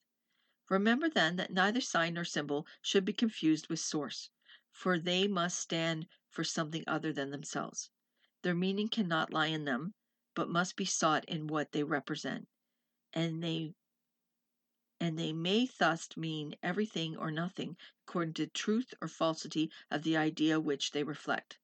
Remember 0.69 1.09
then 1.09 1.37
that 1.37 1.53
neither 1.53 1.81
sign 1.81 2.15
nor 2.15 2.25
symbol 2.25 2.67
should 2.81 3.05
be 3.05 3.13
confused 3.13 3.69
with 3.69 3.81
source, 3.81 4.31
for 4.71 4.99
they 4.99 5.29
must 5.29 5.59
stand 5.59 6.07
for 6.29 6.45
something 6.45 6.83
other 6.87 7.13
than 7.13 7.31
themselves. 7.31 7.91
Their 8.41 8.55
meaning 8.55 8.89
cannot 8.89 9.33
lie 9.33 9.49
in 9.49 9.65
them, 9.65 9.95
but 10.35 10.49
must 10.49 10.77
be 10.77 10.85
sought 10.85 11.25
in 11.27 11.47
what 11.47 11.73
they 11.73 11.83
represent. 11.85 12.49
And 13.13 13.43
they 13.43 13.75
and 14.99 15.19
they 15.19 15.33
may 15.33 15.67
thus 15.67 16.17
mean 16.17 16.55
everything 16.63 17.17
or 17.17 17.31
nothing 17.31 17.77
according 18.07 18.35
to 18.35 18.47
truth 18.47 18.95
or 19.01 19.09
falsity 19.09 19.71
of 19.91 20.05
the 20.05 20.17
idea 20.17 20.61
which 20.61 20.93
they 20.93 21.03
reflect. 21.03 21.59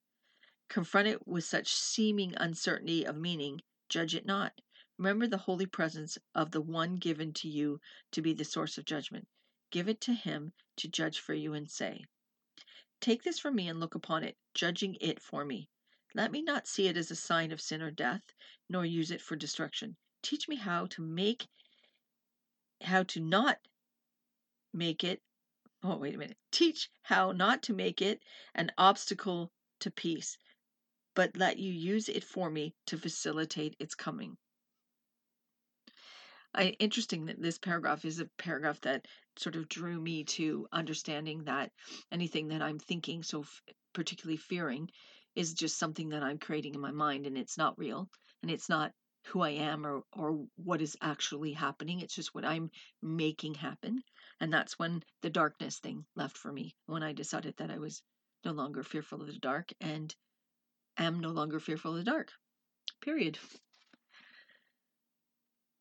Confronted 0.69 1.19
with 1.25 1.45
such 1.45 1.73
seeming 1.73 2.35
uncertainty 2.37 3.03
of 3.03 3.17
meaning, 3.17 3.63
judge 3.89 4.13
it 4.13 4.23
not. 4.23 4.61
Remember 4.99 5.25
the 5.25 5.39
holy 5.39 5.65
presence 5.65 6.19
of 6.35 6.51
the 6.51 6.61
one 6.61 6.97
given 6.97 7.33
to 7.33 7.49
you 7.49 7.81
to 8.11 8.21
be 8.21 8.33
the 8.33 8.45
source 8.45 8.77
of 8.77 8.85
judgment. 8.85 9.27
Give 9.71 9.89
it 9.89 9.99
to 10.01 10.13
him 10.13 10.53
to 10.75 10.87
judge 10.87 11.19
for 11.19 11.33
you 11.33 11.53
and 11.55 11.69
say, 11.69 12.05
Take 13.01 13.23
this 13.23 13.39
from 13.39 13.55
me 13.55 13.67
and 13.67 13.79
look 13.79 13.95
upon 13.95 14.23
it, 14.23 14.37
judging 14.53 14.95
it 15.01 15.19
for 15.19 15.43
me. 15.43 15.69
Let 16.13 16.31
me 16.31 16.43
not 16.43 16.67
see 16.67 16.87
it 16.87 16.97
as 16.97 17.09
a 17.09 17.15
sign 17.15 17.51
of 17.51 17.61
sin 17.61 17.81
or 17.81 17.89
death, 17.89 18.21
nor 18.69 18.85
use 18.85 19.09
it 19.09 19.23
for 19.23 19.35
destruction. 19.35 19.97
Teach 20.21 20.47
me 20.47 20.55
how 20.55 20.85
to 20.87 21.01
make, 21.01 21.47
how 22.81 23.01
to 23.03 23.19
not 23.19 23.57
make 24.71 25.03
it 25.03 25.23
oh, 25.81 25.97
wait 25.97 26.13
a 26.13 26.17
minute. 26.17 26.37
Teach 26.51 26.91
how 27.01 27.31
not 27.31 27.63
to 27.63 27.73
make 27.73 28.01
it 28.01 28.21
an 28.53 28.71
obstacle 28.77 29.51
to 29.79 29.89
peace, 29.89 30.37
but 31.19 31.35
let 31.35 31.59
you 31.59 31.69
use 31.69 32.07
it 32.07 32.23
for 32.23 32.49
me 32.49 32.73
to 32.87 32.97
facilitate 32.97 33.75
its 33.77 33.93
coming. 33.93 34.37
I, 36.53 36.77
interesting 36.79 37.25
that 37.25 37.41
this 37.41 37.57
paragraph 37.57 38.05
is 38.05 38.21
a 38.21 38.29
paragraph 38.37 38.79
that 38.83 39.05
sort 39.37 39.57
of 39.57 39.67
drew 39.67 39.99
me 39.99 40.23
to 40.23 40.65
understanding 40.71 41.43
that 41.43 41.73
anything 42.09 42.47
that 42.47 42.61
I'm 42.61 42.79
thinking, 42.79 43.21
so 43.21 43.41
f- 43.41 43.61
particularly 43.93 44.37
fearing, 44.37 44.89
is 45.35 45.53
just 45.53 45.77
something 45.77 46.07
that 46.07 46.23
I'm 46.23 46.37
creating 46.37 46.73
in 46.73 46.79
my 46.79 46.91
mind 46.91 47.27
and 47.27 47.37
it's 47.37 47.57
not 47.57 47.77
real 47.77 48.07
and 48.41 48.49
it's 48.49 48.69
not 48.69 48.93
who 49.25 49.41
I 49.41 49.49
am 49.49 49.85
or, 49.85 50.03
or 50.13 50.45
what 50.55 50.81
is 50.81 50.95
actually 51.01 51.51
happening. 51.51 51.99
It's 51.99 52.15
just 52.15 52.33
what 52.33 52.45
I'm 52.45 52.71
making 53.01 53.55
happen. 53.55 54.01
And 54.39 54.53
that's 54.53 54.79
when 54.79 55.03
the 55.21 55.29
darkness 55.29 55.79
thing 55.79 56.05
left 56.15 56.37
for 56.37 56.53
me, 56.53 56.77
when 56.85 57.03
I 57.03 57.11
decided 57.11 57.55
that 57.57 57.71
I 57.71 57.77
was 57.77 58.01
no 58.45 58.53
longer 58.53 58.83
fearful 58.83 59.19
of 59.19 59.27
the 59.27 59.33
dark 59.33 59.73
and 59.81 60.15
am 60.99 61.19
no 61.19 61.29
longer 61.29 61.59
fearful 61.59 61.91
of 61.91 61.97
the 61.97 62.03
dark. 62.03 62.33
Period. 63.01 63.39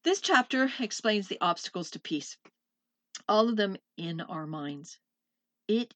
This 0.04 0.20
chapter 0.20 0.72
explains 0.78 1.28
the 1.28 1.40
obstacles 1.40 1.90
to 1.90 2.00
peace, 2.00 2.38
all 3.28 3.48
of 3.48 3.56
them 3.56 3.76
in 3.96 4.20
our 4.20 4.46
minds. 4.46 4.98
It 5.66 5.94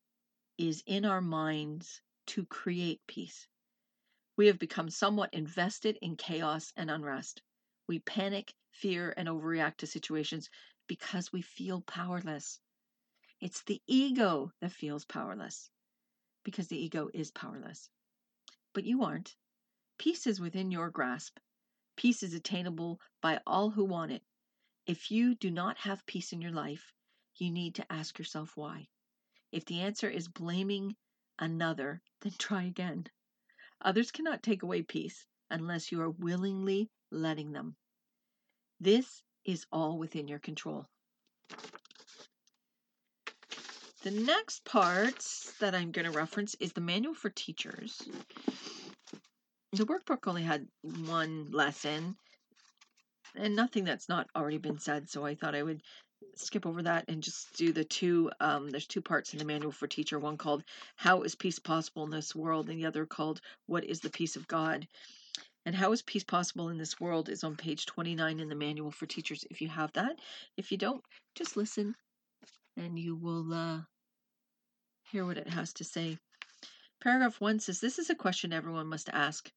is 0.59 0.83
in 0.87 1.05
our 1.05 1.21
minds 1.21 2.02
to 2.26 2.45
create 2.45 3.00
peace. 3.07 3.47
We 4.37 4.49
have 4.49 4.59
become 4.59 4.91
somewhat 4.91 5.33
invested 5.33 5.99
in 6.02 6.17
chaos 6.17 6.73
and 6.76 6.91
unrest. 6.91 7.43
We 7.87 8.00
panic, 8.00 8.55
fear, 8.71 9.14
and 9.17 9.29
overreact 9.29 9.79
to 9.79 9.87
situations 9.87 10.50
because 10.87 11.33
we 11.33 11.43
feel 11.43 11.81
powerless. 11.83 12.61
It's 13.41 13.62
the 13.62 13.81
ego 13.87 14.52
that 14.61 14.73
feels 14.73 15.05
powerless 15.05 15.71
because 16.45 16.69
the 16.69 16.83
ego 16.83 17.09
is 17.14 17.31
powerless. 17.31 17.88
But 18.75 18.85
you 18.85 19.02
aren't. 19.02 19.37
Peace 19.99 20.26
is 20.26 20.41
within 20.41 20.71
your 20.71 20.91
grasp. 20.91 21.38
Peace 21.97 22.23
is 22.23 22.35
attainable 22.35 23.00
by 23.21 23.41
all 23.47 23.71
who 23.71 23.85
want 23.85 24.12
it. 24.12 24.23
If 24.87 25.11
you 25.11 25.35
do 25.35 25.50
not 25.50 25.79
have 25.79 26.07
peace 26.07 26.33
in 26.33 26.41
your 26.41 26.52
life, 26.52 26.93
you 27.37 27.50
need 27.50 27.76
to 27.76 27.93
ask 27.93 28.19
yourself 28.19 28.57
why. 28.57 28.88
If 29.52 29.64
the 29.67 29.81
answer 29.81 30.09
is 30.09 30.29
blaming 30.29 30.97
another, 31.38 32.02
then 32.21 32.33
try 32.38 32.64
again. 32.64 33.07
Others 33.83 34.11
cannot 34.11 34.43
take 34.43 34.62
away 34.62 34.83
peace 34.83 35.26
unless 35.50 35.93
you 35.93 36.00
are 36.00 36.11
willingly 36.11 36.91
letting 37.11 37.52
them. 37.52 37.76
This 38.81 39.23
is 39.45 39.67
all 39.71 39.99
within 39.99 40.29
your 40.29 40.38
control. 40.38 40.87
The 44.02 44.11
next 44.11 44.64
part 44.64 45.25
that 45.61 45.75
I'm 45.75 45.92
going 45.92 46.11
to 46.11 46.16
reference 46.16 46.56
is 46.61 46.73
the 46.73 46.80
manual 46.80 47.14
for 47.14 47.30
teachers 47.30 48.02
the 49.73 49.87
workbook 49.87 50.26
only 50.26 50.42
had 50.42 50.66
one 50.82 51.50
lesson 51.50 52.14
and 53.35 53.56
nothing 53.56 53.85
that's 53.85 54.09
not 54.09 54.28
already 54.37 54.59
been 54.59 54.78
said. 54.78 55.09
So 55.09 55.25
I 55.25 55.35
thought 55.35 55.54
I 55.54 55.62
would 55.62 55.80
skip 56.35 56.66
over 56.66 56.82
that 56.82 57.06
and 57.09 57.23
just 57.23 57.56
do 57.56 57.73
the 57.73 57.85
two. 57.85 58.30
Um, 58.38 58.68
there's 58.68 58.87
two 58.87 59.00
parts 59.00 59.32
in 59.32 59.38
the 59.38 59.47
manual 59.47 59.73
for 59.73 59.87
teacher. 59.87 60.18
One 60.18 60.37
called 60.37 60.62
"How 60.97 61.23
is 61.23 61.35
peace 61.35 61.59
possible 61.59 62.04
in 62.04 62.11
this 62.11 62.35
world?" 62.35 62.68
and 62.68 62.78
the 62.78 62.87
other 62.87 63.06
called 63.06 63.40
"What 63.66 63.85
is 63.85 64.00
the 64.00 64.11
peace 64.11 64.37
of 64.37 64.47
God?" 64.47 64.87
And 65.64 65.75
how 65.75 65.92
is 65.92 66.02
peace 66.02 66.25
possible 66.25 66.68
in 66.68 66.76
this 66.76 67.00
world 67.00 67.30
is 67.30 67.44
on 67.44 67.56
page 67.56 67.87
29 67.87 68.40
in 68.40 68.49
the 68.49 68.54
manual 68.54 68.90
for 68.90 69.06
teachers. 69.06 69.47
If 69.50 69.62
you 69.62 69.68
have 69.68 69.92
that, 69.94 70.18
if 70.59 70.71
you 70.71 70.76
don't, 70.76 71.02
just 71.35 71.56
listen, 71.56 71.94
and 72.76 72.99
you 72.99 73.14
will 73.16 73.54
uh, 73.54 73.80
hear 75.12 75.26
what 75.26 75.37
it 75.37 75.49
has 75.49 75.75
to 75.75 75.85
say. 75.85 76.19
Paragraph 76.99 77.38
one 77.38 77.61
says, 77.61 77.81
"This 77.81 77.99
is 77.99 78.09
a 78.09 78.14
question 78.14 78.50
everyone 78.50 78.87
must 78.87 79.11
ask." 79.11 79.52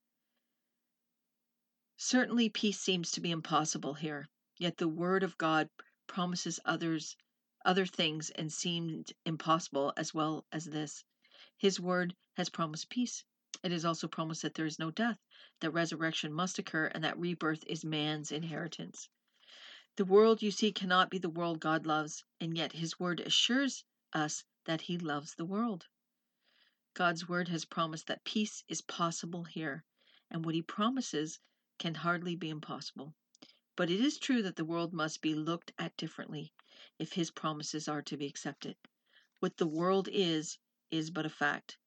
Certainly 1.95 2.49
peace 2.49 2.77
seems 2.77 3.09
to 3.11 3.21
be 3.21 3.31
impossible 3.31 3.93
here, 3.93 4.27
yet 4.57 4.75
the 4.77 4.89
word 4.89 5.23
of 5.23 5.37
God 5.37 5.69
promises 6.07 6.59
others 6.65 7.15
other 7.63 7.85
things 7.85 8.29
and 8.31 8.51
seemed 8.51 9.13
impossible 9.25 9.93
as 9.95 10.13
well 10.13 10.45
as 10.51 10.65
this. 10.65 11.05
His 11.55 11.79
word 11.79 12.17
has 12.35 12.49
promised 12.49 12.89
peace. 12.89 13.23
It 13.63 13.71
has 13.71 13.85
also 13.85 14.09
promised 14.09 14.41
that 14.41 14.55
there 14.55 14.65
is 14.65 14.77
no 14.77 14.91
death, 14.91 15.19
that 15.61 15.71
resurrection 15.71 16.33
must 16.33 16.59
occur, 16.59 16.87
and 16.87 17.01
that 17.05 17.17
rebirth 17.17 17.63
is 17.65 17.85
man's 17.85 18.29
inheritance. 18.33 19.07
The 19.95 20.03
world 20.03 20.41
you 20.41 20.51
see 20.51 20.73
cannot 20.73 21.09
be 21.09 21.17
the 21.17 21.29
world 21.29 21.61
God 21.61 21.85
loves, 21.85 22.25
and 22.41 22.57
yet 22.57 22.73
His 22.73 22.99
word 22.99 23.21
assures 23.21 23.85
us 24.11 24.43
that 24.65 24.81
He 24.81 24.97
loves 24.97 25.35
the 25.35 25.45
world. 25.45 25.87
God's 26.93 27.27
word 27.27 27.47
has 27.47 27.65
promised 27.65 28.07
that 28.07 28.23
peace 28.23 28.63
is 28.67 28.81
possible 28.81 29.43
here, 29.43 29.83
and 30.29 30.45
what 30.45 30.55
He 30.55 30.61
promises 30.61 31.39
can 31.77 31.95
hardly 31.95 32.35
be 32.35 32.49
impossible. 32.49 33.15
But 33.75 33.89
it 33.89 33.99
is 33.99 34.17
true 34.17 34.41
that 34.43 34.55
the 34.55 34.63
world 34.63 34.93
must 34.93 35.21
be 35.21 35.35
looked 35.35 35.73
at 35.77 35.97
differently 35.97 36.53
if 36.97 37.11
his 37.11 37.29
promises 37.31 37.89
are 37.89 38.01
to 38.03 38.15
be 38.15 38.25
accepted. 38.25 38.77
What 39.39 39.57
the 39.57 39.67
world 39.67 40.07
is, 40.09 40.57
is 40.91 41.11
but 41.11 41.25
a 41.25 41.29
fact. 41.29 41.77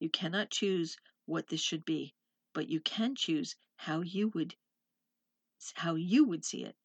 You 0.00 0.10
cannot 0.10 0.50
choose 0.50 0.96
what 1.24 1.46
this 1.46 1.60
should 1.60 1.84
be, 1.84 2.14
but 2.52 2.68
you 2.68 2.80
can 2.80 3.14
choose 3.14 3.54
how 3.76 4.00
you 4.00 4.28
would 4.28 4.56
how 5.74 5.94
you 5.94 6.24
would 6.24 6.44
see 6.44 6.64
it. 6.64 6.76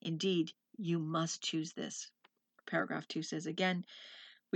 Indeed, 0.00 0.52
you 0.78 0.98
must 0.98 1.42
choose 1.42 1.72
this. 1.74 2.10
Paragraph 2.66 3.06
2 3.08 3.22
says 3.22 3.46
again, 3.46 3.84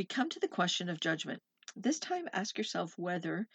we 0.01 0.07
come 0.07 0.31
to 0.31 0.41
the 0.41 0.49
question 0.49 0.89
of 0.89 0.99
judgment. 0.99 1.43
This 1.77 1.99
time 1.99 2.27
ask 2.33 2.57
yourself 2.57 2.99
whether 2.99 3.47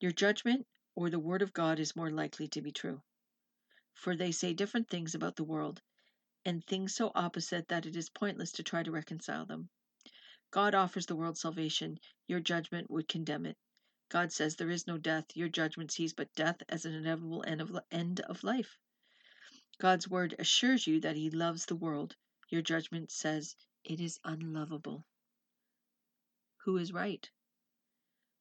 your 0.00 0.12
judgment 0.12 0.66
or 0.94 1.08
the 1.08 1.18
word 1.18 1.40
of 1.40 1.54
God 1.54 1.80
is 1.80 1.96
more 1.96 2.10
likely 2.10 2.46
to 2.48 2.60
be 2.60 2.72
true 2.72 3.00
for 3.94 4.14
they 4.14 4.30
say 4.30 4.52
different 4.52 4.90
things 4.90 5.14
about 5.14 5.34
the 5.34 5.44
world, 5.44 5.80
and 6.44 6.62
things 6.62 6.94
so 6.94 7.10
opposite 7.14 7.68
that 7.68 7.86
it 7.86 7.96
is 7.96 8.10
pointless 8.10 8.52
to 8.52 8.62
try 8.62 8.82
to 8.82 8.90
reconcile 8.90 9.46
them. 9.46 9.70
God 10.50 10.74
offers 10.74 11.06
the 11.06 11.16
world 11.16 11.38
salvation, 11.38 11.98
your 12.26 12.40
judgment 12.40 12.90
would 12.90 13.08
condemn 13.08 13.46
it. 13.46 13.56
God 14.10 14.30
says 14.30 14.56
there 14.56 14.68
is 14.68 14.86
no 14.86 14.98
death, 14.98 15.24
your 15.34 15.48
judgment 15.48 15.90
sees 15.90 16.12
but 16.12 16.34
death 16.34 16.62
as 16.68 16.84
an 16.84 16.92
inevitable 16.92 17.44
end 17.46 17.62
of, 17.62 17.78
end 17.90 18.20
of 18.20 18.44
life. 18.44 18.78
God's 19.78 20.06
word 20.06 20.34
assures 20.38 20.86
you 20.86 21.00
that 21.00 21.16
He 21.16 21.30
loves 21.30 21.64
the 21.64 21.76
world, 21.76 22.14
your 22.50 22.60
judgment 22.60 23.10
says 23.10 23.56
it 23.84 24.00
is 24.00 24.20
unlovable. 24.22 25.06
Who 26.64 26.78
is 26.78 26.92
right? 26.94 27.30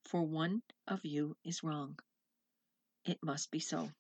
For 0.06 0.24
one 0.24 0.64
of 0.88 1.04
you 1.04 1.36
is 1.44 1.62
wrong. 1.62 2.00
It 3.04 3.22
must 3.22 3.52
be 3.52 3.60
so. 3.60 3.92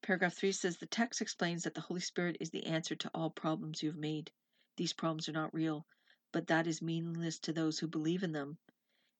Paragraph 0.00 0.32
3 0.32 0.52
says 0.52 0.78
the 0.78 0.86
text 0.86 1.20
explains 1.20 1.64
that 1.64 1.74
the 1.74 1.82
Holy 1.82 2.00
Spirit 2.00 2.38
is 2.40 2.48
the 2.48 2.64
answer 2.64 2.94
to 2.94 3.10
all 3.14 3.28
problems 3.28 3.82
you 3.82 3.90
have 3.90 3.98
made. 3.98 4.30
These 4.78 4.94
problems 4.94 5.28
are 5.28 5.32
not 5.32 5.52
real, 5.52 5.86
but 6.32 6.46
that 6.46 6.66
is 6.66 6.80
meaningless 6.80 7.38
to 7.40 7.52
those 7.52 7.78
who 7.78 7.88
believe 7.88 8.22
in 8.22 8.32
them. 8.32 8.56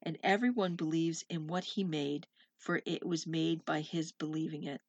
And 0.01 0.19
everyone 0.23 0.77
believes 0.77 1.23
in 1.29 1.47
what 1.47 1.65
he 1.65 1.85
made, 1.85 2.27
for 2.57 2.81
it 2.87 3.05
was 3.05 3.27
made 3.27 3.67
by 3.67 3.83
his 3.83 4.13
believing 4.13 4.65
it. 4.65 4.81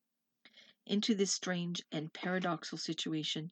Into 0.86 1.16
this 1.16 1.34
strange 1.34 1.84
and 1.92 2.14
paradoxical 2.14 2.78
situation, 2.78 3.52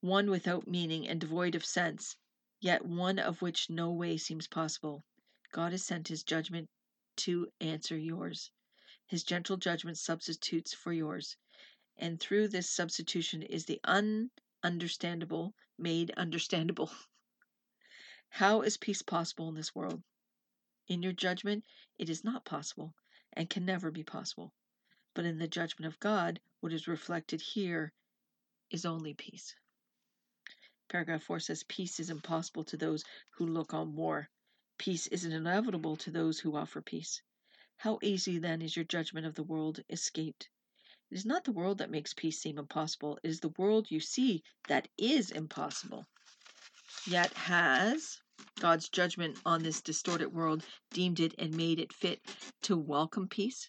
one 0.00 0.30
without 0.30 0.66
meaning 0.66 1.06
and 1.06 1.20
devoid 1.20 1.54
of 1.54 1.64
sense, 1.64 2.16
yet 2.60 2.84
one 2.84 3.18
of 3.18 3.40
which 3.40 3.70
no 3.70 3.92
way 3.92 4.16
seems 4.16 4.46
possible, 4.46 5.04
God 5.52 5.72
has 5.72 5.84
sent 5.84 6.08
his 6.08 6.22
judgment 6.22 6.68
to 7.16 7.50
answer 7.60 7.96
yours. 7.96 8.50
His 9.06 9.24
gentle 9.24 9.56
judgment 9.56 9.98
substitutes 9.98 10.74
for 10.74 10.92
yours. 10.92 11.36
And 11.96 12.20
through 12.20 12.48
this 12.48 12.70
substitution 12.70 13.42
is 13.42 13.64
the 13.64 13.80
ununderstandable 13.84 15.54
made 15.78 16.10
understandable. 16.12 16.92
How 18.28 18.62
is 18.62 18.76
peace 18.76 19.02
possible 19.02 19.48
in 19.48 19.54
this 19.54 19.74
world? 19.74 20.02
In 20.86 21.02
your 21.02 21.12
judgment, 21.12 21.64
it 21.96 22.10
is 22.10 22.24
not 22.24 22.44
possible 22.44 22.94
and 23.32 23.48
can 23.48 23.64
never 23.64 23.90
be 23.90 24.04
possible. 24.04 24.52
But 25.14 25.24
in 25.24 25.38
the 25.38 25.48
judgment 25.48 25.92
of 25.92 26.00
God, 26.00 26.40
what 26.60 26.72
is 26.72 26.88
reflected 26.88 27.40
here 27.40 27.92
is 28.70 28.84
only 28.84 29.14
peace. 29.14 29.54
Paragraph 30.88 31.22
4 31.22 31.40
says, 31.40 31.62
Peace 31.64 32.00
is 32.00 32.08
impossible 32.08 32.64
to 32.64 32.76
those 32.76 33.04
who 33.32 33.46
look 33.46 33.74
on 33.74 33.94
war. 33.94 34.30
Peace 34.78 35.06
is 35.08 35.24
inevitable 35.24 35.96
to 35.96 36.10
those 36.10 36.40
who 36.40 36.56
offer 36.56 36.80
peace. 36.80 37.20
How 37.76 37.98
easy 38.02 38.38
then 38.38 38.62
is 38.62 38.74
your 38.74 38.86
judgment 38.86 39.26
of 39.26 39.34
the 39.34 39.42
world 39.42 39.80
escaped? 39.90 40.48
It 41.10 41.16
is 41.16 41.26
not 41.26 41.44
the 41.44 41.52
world 41.52 41.78
that 41.78 41.90
makes 41.90 42.14
peace 42.14 42.40
seem 42.40 42.58
impossible, 42.58 43.18
it 43.22 43.28
is 43.28 43.40
the 43.40 43.54
world 43.58 43.90
you 43.90 44.00
see 44.00 44.42
that 44.66 44.88
is 44.96 45.30
impossible. 45.30 46.06
Yet 47.06 47.34
has 47.34 48.22
God's 48.58 48.88
judgment 48.88 49.38
on 49.44 49.62
this 49.62 49.82
distorted 49.82 50.32
world 50.32 50.64
deemed 50.90 51.20
it 51.20 51.34
and 51.38 51.54
made 51.54 51.78
it 51.78 51.92
fit 51.92 52.22
to 52.62 52.78
welcome 52.78 53.28
peace? 53.28 53.68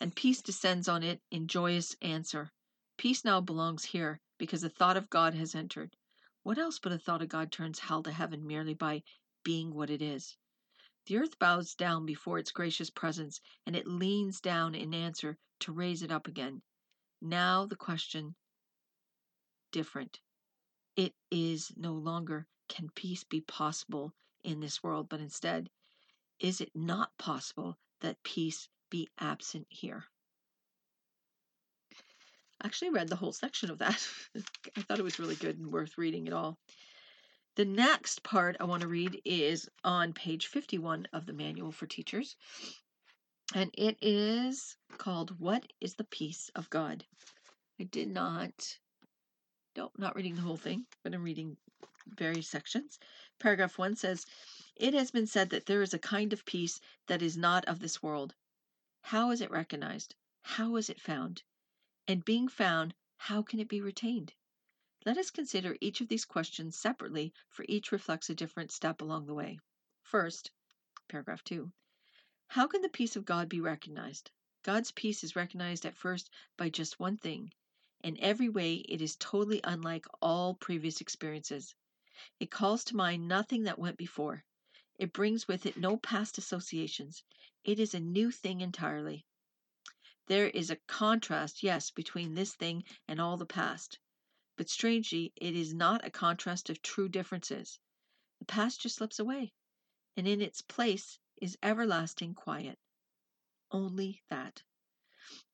And 0.00 0.16
peace 0.16 0.42
descends 0.42 0.88
on 0.88 1.04
it 1.04 1.22
in 1.30 1.46
joyous 1.46 1.94
answer. 2.02 2.50
Peace 2.96 3.24
now 3.24 3.40
belongs 3.40 3.84
here 3.84 4.20
because 4.36 4.62
the 4.62 4.68
thought 4.68 4.96
of 4.96 5.10
God 5.10 5.34
has 5.34 5.54
entered. 5.54 5.96
What 6.48 6.56
else 6.56 6.78
but 6.78 6.92
a 6.92 6.98
thought 6.98 7.20
of 7.20 7.28
God 7.28 7.52
turns 7.52 7.78
hell 7.78 8.02
to 8.02 8.10
heaven 8.10 8.46
merely 8.46 8.72
by 8.72 9.02
being 9.44 9.74
what 9.74 9.90
it 9.90 10.00
is? 10.00 10.38
The 11.04 11.18
earth 11.18 11.38
bows 11.38 11.74
down 11.74 12.06
before 12.06 12.38
its 12.38 12.52
gracious 12.52 12.88
presence, 12.88 13.42
and 13.66 13.76
it 13.76 13.86
leans 13.86 14.40
down 14.40 14.74
in 14.74 14.94
answer 14.94 15.36
to 15.60 15.72
raise 15.72 16.02
it 16.02 16.10
up 16.10 16.26
again. 16.26 16.62
Now 17.20 17.66
the 17.66 17.76
question 17.76 18.34
different. 19.72 20.20
It 20.96 21.14
is 21.30 21.70
no 21.76 21.92
longer 21.92 22.48
can 22.66 22.88
peace 22.94 23.24
be 23.24 23.42
possible 23.42 24.14
in 24.42 24.60
this 24.60 24.82
world, 24.82 25.10
but 25.10 25.20
instead, 25.20 25.68
is 26.38 26.62
it 26.62 26.74
not 26.74 27.18
possible 27.18 27.76
that 28.00 28.22
peace 28.22 28.70
be 28.88 29.10
absent 29.18 29.66
here? 29.68 30.06
Actually 32.62 32.90
read 32.90 33.08
the 33.08 33.16
whole 33.16 33.32
section 33.32 33.70
of 33.70 33.78
that. 33.78 34.06
I 34.76 34.82
thought 34.82 34.98
it 34.98 35.04
was 35.04 35.18
really 35.18 35.36
good 35.36 35.58
and 35.58 35.72
worth 35.72 35.96
reading 35.96 36.26
it 36.26 36.32
all. 36.32 36.58
The 37.54 37.64
next 37.64 38.22
part 38.22 38.56
I 38.60 38.64
want 38.64 38.82
to 38.82 38.88
read 38.88 39.20
is 39.24 39.68
on 39.82 40.12
page 40.12 40.46
51 40.46 41.08
of 41.12 41.26
the 41.26 41.32
Manual 41.32 41.72
for 41.72 41.86
Teachers, 41.86 42.36
and 43.54 43.70
it 43.76 43.96
is 44.00 44.76
called 44.96 45.40
What 45.40 45.72
is 45.80 45.94
the 45.94 46.04
Peace 46.04 46.50
of 46.54 46.70
God? 46.70 47.04
I 47.80 47.84
did 47.84 48.08
not, 48.08 48.78
no, 49.76 49.90
not 49.96 50.14
reading 50.14 50.34
the 50.34 50.42
whole 50.42 50.56
thing, 50.56 50.86
but 51.02 51.14
I'm 51.14 51.22
reading 51.22 51.56
various 52.06 52.48
sections. 52.48 52.98
Paragraph 53.38 53.78
1 53.78 53.96
says, 53.96 54.26
It 54.76 54.94
has 54.94 55.10
been 55.10 55.26
said 55.26 55.50
that 55.50 55.66
there 55.66 55.82
is 55.82 55.94
a 55.94 55.98
kind 55.98 56.32
of 56.32 56.44
peace 56.44 56.80
that 57.06 57.22
is 57.22 57.36
not 57.36 57.64
of 57.66 57.80
this 57.80 58.02
world. 58.02 58.34
How 59.02 59.30
is 59.30 59.40
it 59.40 59.50
recognized? 59.50 60.14
How 60.42 60.76
is 60.76 60.90
it 60.90 61.00
found? 61.00 61.42
And 62.10 62.24
being 62.24 62.48
found, 62.48 62.94
how 63.18 63.42
can 63.42 63.60
it 63.60 63.68
be 63.68 63.82
retained? 63.82 64.32
Let 65.04 65.18
us 65.18 65.30
consider 65.30 65.76
each 65.78 66.00
of 66.00 66.08
these 66.08 66.24
questions 66.24 66.74
separately, 66.74 67.34
for 67.50 67.66
each 67.68 67.92
reflects 67.92 68.30
a 68.30 68.34
different 68.34 68.72
step 68.72 69.02
along 69.02 69.26
the 69.26 69.34
way. 69.34 69.58
First, 70.00 70.50
paragraph 71.06 71.44
2. 71.44 71.70
How 72.46 72.66
can 72.66 72.80
the 72.80 72.88
peace 72.88 73.14
of 73.14 73.26
God 73.26 73.50
be 73.50 73.60
recognized? 73.60 74.30
God's 74.62 74.90
peace 74.90 75.22
is 75.22 75.36
recognized 75.36 75.84
at 75.84 75.98
first 75.98 76.30
by 76.56 76.70
just 76.70 76.98
one 76.98 77.18
thing. 77.18 77.52
In 78.02 78.18
every 78.20 78.48
way, 78.48 78.76
it 78.76 79.02
is 79.02 79.14
totally 79.16 79.60
unlike 79.62 80.06
all 80.22 80.54
previous 80.54 81.02
experiences. 81.02 81.74
It 82.40 82.50
calls 82.50 82.84
to 82.84 82.96
mind 82.96 83.28
nothing 83.28 83.64
that 83.64 83.78
went 83.78 83.98
before. 83.98 84.46
It 84.98 85.12
brings 85.12 85.46
with 85.46 85.66
it 85.66 85.76
no 85.76 85.98
past 85.98 86.38
associations. 86.38 87.22
It 87.64 87.78
is 87.78 87.92
a 87.92 88.00
new 88.00 88.30
thing 88.30 88.62
entirely. 88.62 89.26
There 90.28 90.48
is 90.50 90.68
a 90.70 90.76
contrast, 90.76 91.62
yes, 91.62 91.90
between 91.90 92.34
this 92.34 92.54
thing 92.54 92.84
and 93.08 93.18
all 93.18 93.38
the 93.38 93.46
past. 93.46 93.98
But 94.56 94.68
strangely, 94.68 95.32
it 95.36 95.56
is 95.56 95.72
not 95.72 96.04
a 96.04 96.10
contrast 96.10 96.68
of 96.68 96.82
true 96.82 97.08
differences. 97.08 97.78
The 98.38 98.44
past 98.44 98.82
just 98.82 98.96
slips 98.96 99.18
away, 99.18 99.54
and 100.18 100.28
in 100.28 100.42
its 100.42 100.60
place 100.60 101.18
is 101.40 101.56
everlasting 101.62 102.34
quiet. 102.34 102.78
Only 103.70 104.22
that. 104.28 104.62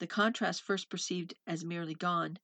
The 0.01 0.09
contrast 0.09 0.63
first 0.63 0.91
perceived 0.91 1.35
as 1.47 1.65
merely 1.65 1.95
gone, 1.95 2.39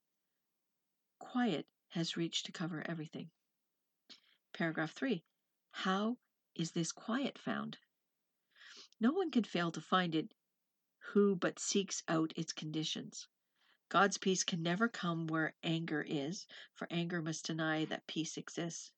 quiet 1.19 1.67
has 1.89 2.17
reached 2.17 2.47
to 2.47 2.53
cover 2.53 2.85
everything. 2.89 3.33
Paragraph 4.53 4.93
3. 4.93 5.25
How 5.73 6.17
is 6.55 6.71
this 6.71 6.93
quiet 6.93 7.39
found? 7.39 7.79
No 9.01 9.11
one 9.13 9.33
can 9.33 9.43
fail 9.43 9.73
to 9.73 9.81
find 9.81 10.15
it 10.15 10.33
who 11.13 11.35
but 11.35 11.59
seeks 11.59 12.03
out 12.09 12.33
its 12.37 12.53
conditions. 12.53 13.27
God's 13.89 14.19
peace 14.19 14.45
can 14.45 14.63
never 14.63 14.89
come 14.89 15.27
where 15.27 15.55
anger 15.63 16.05
is, 16.07 16.47
for 16.75 16.87
anger 16.91 17.21
must 17.21 17.47
deny 17.47 17.85
that 17.87 18.07
peace 18.07 18.37
exists. 18.37 18.93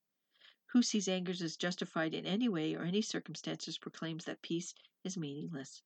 Who 0.67 0.83
sees 0.83 1.09
anger 1.09 1.33
as 1.33 1.57
justified 1.57 2.13
in 2.13 2.27
any 2.27 2.49
way 2.49 2.75
or 2.75 2.83
any 2.83 3.03
circumstances 3.03 3.79
proclaims 3.79 4.25
that 4.25 4.43
peace 4.43 4.75
is 5.05 5.17
meaningless, 5.17 5.83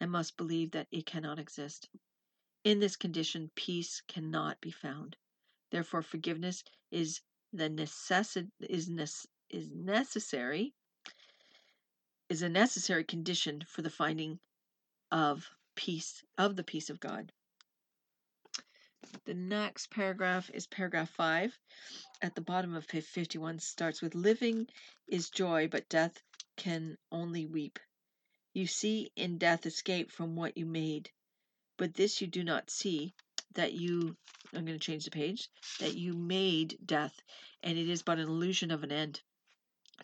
and 0.00 0.10
must 0.10 0.36
believe 0.36 0.70
that 0.72 0.88
it 0.90 1.06
cannot 1.06 1.38
exist. 1.38 1.88
In 2.62 2.80
this 2.80 2.96
condition, 2.96 3.50
peace 3.54 4.02
cannot 4.06 4.60
be 4.60 4.70
found. 4.70 5.16
Therefore, 5.70 6.02
forgiveness 6.02 6.62
is 6.90 7.20
the 7.52 7.68
necessi- 7.68 8.50
is, 8.60 8.88
ne- 8.88 9.28
is 9.50 9.70
necessary 9.70 10.74
is 12.28 12.42
a 12.42 12.48
necessary 12.48 13.04
condition 13.04 13.62
for 13.66 13.82
the 13.82 13.90
finding 13.90 14.40
of 15.14 15.48
peace 15.76 16.24
of 16.36 16.56
the 16.56 16.64
peace 16.64 16.90
of 16.90 16.98
God. 16.98 17.32
The 19.26 19.34
next 19.34 19.90
paragraph 19.90 20.50
is 20.52 20.66
paragraph 20.66 21.08
5. 21.10 21.56
At 22.20 22.34
the 22.34 22.40
bottom 22.40 22.74
of 22.74 22.88
page 22.88 23.04
51 23.04 23.60
starts 23.60 24.02
with 24.02 24.16
living 24.16 24.66
is 25.06 25.30
joy, 25.30 25.68
but 25.68 25.88
death 25.88 26.20
can 26.56 26.98
only 27.12 27.46
weep. 27.46 27.78
You 28.54 28.66
see 28.66 29.12
in 29.14 29.38
death 29.38 29.66
escape 29.66 30.10
from 30.10 30.34
what 30.34 30.58
you 30.58 30.66
made, 30.66 31.12
but 31.76 31.94
this 31.94 32.20
you 32.20 32.26
do 32.26 32.42
not 32.42 32.68
see 32.68 33.14
that 33.54 33.72
you 33.72 34.16
I'm 34.52 34.64
going 34.64 34.78
to 34.78 34.84
change 34.84 35.04
the 35.04 35.12
page 35.12 35.48
that 35.78 35.94
you 35.94 36.14
made 36.14 36.76
death 36.84 37.14
and 37.62 37.78
it 37.78 37.88
is 37.88 38.02
but 38.02 38.18
an 38.18 38.26
illusion 38.26 38.72
of 38.72 38.82
an 38.82 38.90
end. 38.90 39.22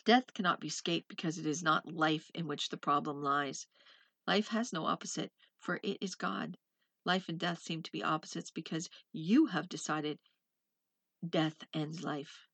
Death 0.04 0.32
cannot 0.34 0.60
be 0.60 0.68
escaped 0.68 1.08
because 1.08 1.36
it 1.36 1.46
is 1.46 1.64
not 1.64 1.92
life 1.92 2.30
in 2.32 2.46
which 2.46 2.68
the 2.68 2.76
problem 2.76 3.22
lies. 3.22 3.66
Life 4.26 4.48
has 4.48 4.72
no 4.72 4.86
opposite, 4.86 5.32
for 5.58 5.80
it 5.82 5.98
is 6.00 6.14
God. 6.14 6.58
Life 7.04 7.28
and 7.28 7.38
death 7.38 7.62
seem 7.62 7.82
to 7.82 7.92
be 7.92 8.02
opposites 8.02 8.50
because 8.50 8.90
you 9.12 9.46
have 9.46 9.68
decided 9.68 10.18
death 11.26 11.64
ends 11.72 12.02
life. 12.02 12.46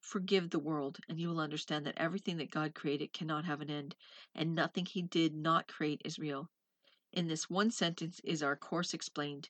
Forgive 0.00 0.50
the 0.50 0.58
world, 0.58 0.98
and 1.08 1.18
you 1.18 1.28
will 1.28 1.40
understand 1.40 1.86
that 1.86 1.96
everything 1.96 2.36
that 2.36 2.50
God 2.50 2.74
created 2.74 3.12
cannot 3.12 3.46
have 3.46 3.62
an 3.62 3.70
end, 3.70 3.96
and 4.34 4.54
nothing 4.54 4.84
He 4.84 5.00
did 5.00 5.34
not 5.34 5.66
create 5.66 6.02
is 6.04 6.18
real. 6.18 6.50
In 7.12 7.28
this 7.28 7.48
one 7.48 7.70
sentence 7.70 8.20
is 8.24 8.42
our 8.42 8.56
course 8.56 8.92
explained. 8.92 9.48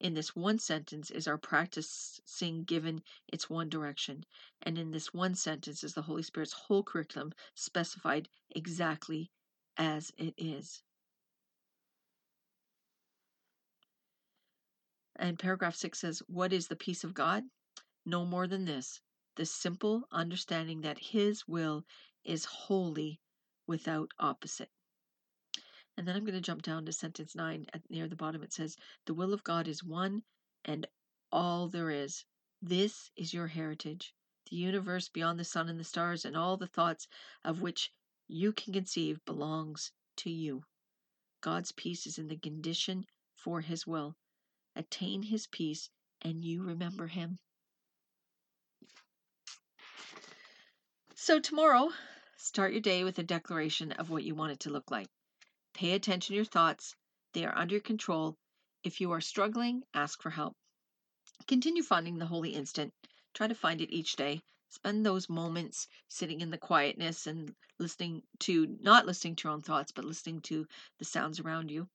In 0.00 0.14
this 0.14 0.34
one 0.36 0.58
sentence 0.58 1.10
is 1.10 1.26
our 1.26 1.38
practicing 1.38 2.64
given 2.64 3.02
its 3.28 3.48
one 3.48 3.68
direction. 3.68 4.26
And 4.60 4.76
in 4.76 4.90
this 4.90 5.14
one 5.14 5.34
sentence 5.34 5.82
is 5.84 5.94
the 5.94 6.02
Holy 6.02 6.22
Spirit's 6.22 6.52
whole 6.52 6.82
curriculum 6.82 7.32
specified 7.54 8.28
exactly 8.50 9.30
as 9.76 10.12
it 10.16 10.34
is. 10.36 10.82
And 15.16 15.38
paragraph 15.38 15.76
6 15.76 15.98
says, 15.98 16.22
What 16.26 16.52
is 16.52 16.66
the 16.68 16.76
peace 16.76 17.04
of 17.04 17.14
God? 17.14 17.44
No 18.04 18.24
more 18.24 18.46
than 18.46 18.64
this 18.64 19.00
the 19.36 19.46
simple 19.46 20.06
understanding 20.12 20.82
that 20.82 20.98
His 20.98 21.46
will 21.48 21.84
is 22.24 22.44
wholly 22.44 23.20
without 23.66 24.10
opposite. 24.18 24.70
And 25.96 26.06
then 26.06 26.16
I'm 26.16 26.24
going 26.24 26.34
to 26.34 26.40
jump 26.40 26.62
down 26.62 26.84
to 26.86 26.92
sentence 26.92 27.34
9 27.34 27.66
at 27.72 27.82
near 27.88 28.08
the 28.08 28.16
bottom. 28.16 28.42
It 28.42 28.52
says, 28.52 28.76
The 29.06 29.14
will 29.14 29.32
of 29.32 29.44
God 29.44 29.68
is 29.68 29.82
one 29.82 30.22
and 30.64 30.86
all 31.30 31.68
there 31.68 31.90
is. 31.90 32.24
This 32.60 33.10
is 33.16 33.34
your 33.34 33.46
heritage. 33.46 34.14
The 34.50 34.56
universe 34.56 35.08
beyond 35.08 35.38
the 35.38 35.44
sun 35.44 35.68
and 35.68 35.78
the 35.78 35.84
stars 35.84 36.24
and 36.24 36.36
all 36.36 36.56
the 36.56 36.66
thoughts 36.66 37.06
of 37.44 37.60
which 37.60 37.90
you 38.28 38.52
can 38.52 38.72
conceive 38.72 39.24
belongs 39.24 39.92
to 40.16 40.30
you. 40.30 40.64
God's 41.40 41.72
peace 41.72 42.06
is 42.06 42.18
in 42.18 42.28
the 42.28 42.38
condition 42.38 43.04
for 43.36 43.60
His 43.60 43.86
will 43.86 44.16
attain 44.76 45.22
his 45.22 45.46
peace, 45.46 45.88
and 46.22 46.44
you 46.44 46.62
remember 46.62 47.06
him. 47.06 47.38
So, 51.14 51.38
tomorrow, 51.38 51.90
start 52.36 52.72
your 52.72 52.80
day 52.80 53.04
with 53.04 53.18
a 53.18 53.22
declaration 53.22 53.92
of 53.92 54.10
what 54.10 54.24
you 54.24 54.34
want 54.34 54.52
it 54.52 54.60
to 54.60 54.70
look 54.70 54.90
like. 54.90 55.08
Pay 55.74 55.92
attention 55.92 56.32
to 56.32 56.36
your 56.36 56.44
thoughts, 56.44 56.94
they 57.32 57.44
are 57.44 57.56
under 57.56 57.74
your 57.74 57.82
control. 57.82 58.36
If 58.82 59.00
you 59.00 59.12
are 59.12 59.20
struggling, 59.20 59.82
ask 59.94 60.20
for 60.20 60.30
help. 60.30 60.54
Continue 61.46 61.82
finding 61.82 62.18
the 62.18 62.26
holy 62.26 62.50
instant. 62.50 62.92
Try 63.32 63.46
to 63.46 63.54
find 63.54 63.80
it 63.80 63.92
each 63.92 64.16
day. 64.16 64.42
Spend 64.70 65.04
those 65.04 65.28
moments 65.28 65.86
sitting 66.08 66.40
in 66.40 66.50
the 66.50 66.58
quietness 66.58 67.26
and 67.26 67.54
listening 67.78 68.22
to, 68.40 68.76
not 68.80 69.06
listening 69.06 69.36
to 69.36 69.48
your 69.48 69.54
own 69.54 69.62
thoughts, 69.62 69.92
but 69.92 70.04
listening 70.04 70.40
to 70.40 70.66
the 70.98 71.04
sounds 71.04 71.40
around 71.40 71.70
you. 71.70 71.88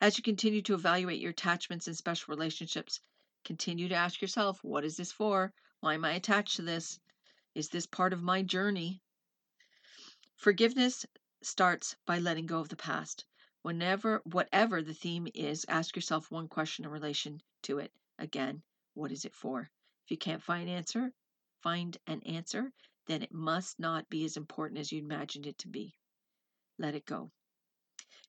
As 0.00 0.18
you 0.18 0.22
continue 0.22 0.62
to 0.62 0.74
evaluate 0.74 1.20
your 1.20 1.30
attachments 1.30 1.86
and 1.86 1.96
special 1.96 2.32
relationships, 2.34 3.00
continue 3.44 3.88
to 3.88 3.94
ask 3.94 4.20
yourself, 4.20 4.62
what 4.62 4.84
is 4.84 4.96
this 4.96 5.12
for? 5.12 5.52
Why 5.80 5.94
am 5.94 6.04
I 6.04 6.12
attached 6.12 6.56
to 6.56 6.62
this? 6.62 6.98
Is 7.54 7.68
this 7.68 7.86
part 7.86 8.12
of 8.12 8.22
my 8.22 8.42
journey? 8.42 9.00
Forgiveness 10.36 11.06
starts 11.42 11.96
by 12.06 12.18
letting 12.18 12.46
go 12.46 12.60
of 12.60 12.68
the 12.68 12.76
past. 12.76 13.24
Whenever, 13.62 14.20
whatever 14.24 14.82
the 14.82 14.94
theme 14.94 15.28
is, 15.34 15.64
ask 15.68 15.94
yourself 15.94 16.30
one 16.30 16.48
question 16.48 16.84
in 16.84 16.90
relation 16.90 17.40
to 17.62 17.78
it. 17.78 17.92
Again, 18.18 18.62
what 18.94 19.12
is 19.12 19.24
it 19.24 19.34
for? 19.34 19.70
If 20.04 20.10
you 20.10 20.16
can't 20.16 20.42
find 20.42 20.68
an 20.68 20.76
answer, 20.76 21.12
find 21.62 21.96
an 22.06 22.22
answer, 22.24 22.72
then 23.06 23.22
it 23.22 23.32
must 23.32 23.78
not 23.78 24.08
be 24.08 24.24
as 24.24 24.36
important 24.36 24.80
as 24.80 24.92
you 24.92 25.00
imagined 25.00 25.46
it 25.46 25.58
to 25.58 25.68
be. 25.68 25.94
Let 26.78 26.94
it 26.94 27.06
go. 27.06 27.30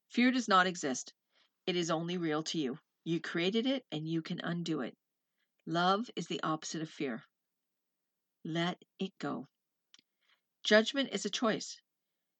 Fear 0.09 0.31
does 0.31 0.47
not 0.47 0.67
exist. 0.67 1.13
It 1.65 1.75
is 1.75 1.89
only 1.89 2.17
real 2.17 2.43
to 2.43 2.57
you. 2.57 2.79
You 3.03 3.19
created 3.19 3.65
it 3.65 3.85
and 3.91 4.07
you 4.07 4.21
can 4.21 4.39
undo 4.41 4.81
it. 4.81 4.95
Love 5.65 6.09
is 6.15 6.27
the 6.27 6.41
opposite 6.43 6.81
of 6.81 6.89
fear. 6.89 7.23
Let 8.43 8.81
it 8.99 9.17
go. 9.17 9.47
Judgment 10.63 11.09
is 11.11 11.25
a 11.25 11.29
choice. 11.29 11.79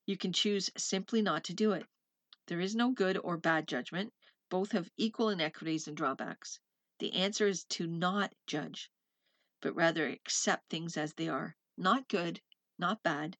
You 0.05 0.17
can 0.17 0.33
choose 0.33 0.69
simply 0.77 1.21
not 1.21 1.45
to 1.45 1.53
do 1.53 1.71
it. 1.71 1.85
There 2.47 2.59
is 2.59 2.75
no 2.75 2.91
good 2.91 3.17
or 3.17 3.37
bad 3.37 3.67
judgment. 3.67 4.13
Both 4.49 4.73
have 4.73 4.91
equal 4.97 5.29
inequities 5.29 5.87
and 5.87 5.95
drawbacks. 5.95 6.59
The 6.99 7.13
answer 7.13 7.47
is 7.47 7.63
to 7.65 7.87
not 7.87 8.33
judge, 8.45 8.91
but 9.63 9.73
rather 9.73 10.09
accept 10.09 10.69
things 10.69 10.97
as 10.97 11.13
they 11.13 11.29
are. 11.29 11.55
Not 11.77 12.09
good, 12.09 12.41
not 12.77 13.01
bad. 13.01 13.37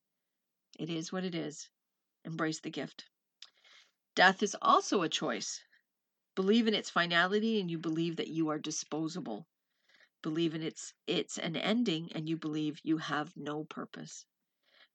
It 0.80 0.90
is 0.90 1.12
what 1.12 1.26
it 1.26 1.36
is. 1.36 1.70
Embrace 2.24 2.62
the 2.62 2.70
gift. 2.70 3.10
Death 4.16 4.42
is 4.42 4.56
also 4.62 5.02
a 5.02 5.10
choice. 5.10 5.66
Believe 6.34 6.66
in 6.66 6.74
its 6.74 6.90
finality 6.90 7.60
and 7.60 7.70
you 7.70 7.78
believe 7.78 8.16
that 8.16 8.30
you 8.30 8.48
are 8.48 8.58
disposable. 8.58 9.50
Believe 10.22 10.56
in 10.56 10.64
its 10.64 10.94
it's 11.08 11.38
an 11.38 11.58
ending 11.58 12.10
and 12.14 12.30
you 12.30 12.38
believe 12.38 12.80
you 12.84 13.00
have 13.00 13.36
no 13.36 13.66
purpose. 13.66 14.26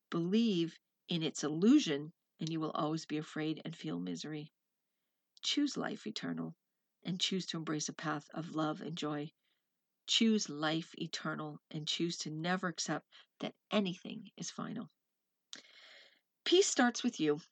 Believe 0.08 0.78
in 1.10 1.22
its 1.22 1.44
illusion 1.44 2.14
and 2.40 2.48
you 2.48 2.58
will 2.58 2.70
always 2.70 3.04
be 3.04 3.18
afraid 3.18 3.60
and 3.66 3.76
feel 3.76 4.00
misery. 4.00 4.50
Choose 5.42 5.76
life 5.76 6.06
eternal 6.06 6.56
and 7.02 7.20
choose 7.20 7.44
to 7.48 7.58
embrace 7.58 7.90
a 7.90 7.92
path 7.92 8.30
of 8.32 8.54
love 8.54 8.80
and 8.80 8.96
joy. 8.96 9.30
Choose 10.08 10.48
life 10.48 10.94
eternal 10.98 11.60
and 11.70 11.86
choose 11.86 12.16
to 12.18 12.30
never 12.30 12.66
accept 12.66 13.06
that 13.40 13.54
anything 13.70 14.30
is 14.38 14.50
final. 14.50 14.90
Peace 16.44 16.66
starts 16.66 17.02
with 17.04 17.20
you. 17.20 17.42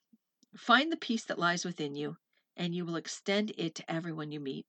Find 0.57 0.91
the 0.91 0.97
peace 0.97 1.23
that 1.25 1.37
lies 1.37 1.63
within 1.63 1.95
you, 1.95 2.17
and 2.55 2.73
you 2.73 2.83
will 2.83 2.95
extend 2.95 3.51
it 3.59 3.75
to 3.75 3.89
everyone 3.89 4.31
you 4.31 4.39
meet. 4.39 4.65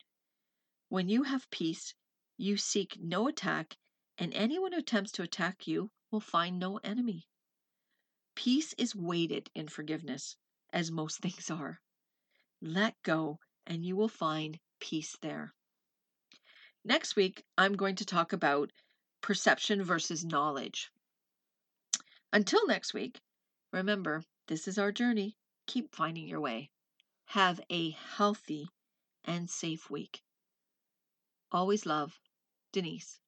When 0.90 1.08
you 1.08 1.22
have 1.22 1.50
peace, 1.50 1.94
you 2.36 2.58
seek 2.58 3.00
no 3.00 3.26
attack, 3.26 3.78
and 4.18 4.34
anyone 4.34 4.72
who 4.72 4.80
attempts 4.80 5.12
to 5.12 5.22
attack 5.22 5.66
you 5.66 5.90
will 6.10 6.20
find 6.20 6.58
no 6.58 6.76
enemy. 6.84 7.26
Peace 8.34 8.74
is 8.74 8.94
weighted 8.94 9.50
in 9.54 9.66
forgiveness, 9.66 10.36
as 10.74 10.90
most 10.90 11.18
things 11.22 11.50
are. 11.50 11.80
Let 12.60 13.02
go, 13.02 13.40
and 13.66 13.82
you 13.82 13.96
will 13.96 14.08
find 14.08 14.60
peace 14.78 15.16
there. 15.22 15.54
Next 16.88 17.16
week, 17.16 17.44
I'm 17.58 17.74
going 17.74 17.96
to 17.96 18.06
talk 18.06 18.32
about 18.32 18.72
perception 19.20 19.82
versus 19.82 20.24
knowledge. 20.24 20.90
Until 22.32 22.66
next 22.66 22.94
week, 22.94 23.20
remember 23.74 24.24
this 24.46 24.66
is 24.66 24.78
our 24.78 24.90
journey. 24.90 25.36
Keep 25.66 25.94
finding 25.94 26.26
your 26.26 26.40
way. 26.40 26.70
Have 27.26 27.60
a 27.68 27.90
healthy 27.90 28.70
and 29.22 29.50
safe 29.50 29.90
week. 29.90 30.22
Always 31.52 31.84
love, 31.84 32.18
Denise. 32.72 33.20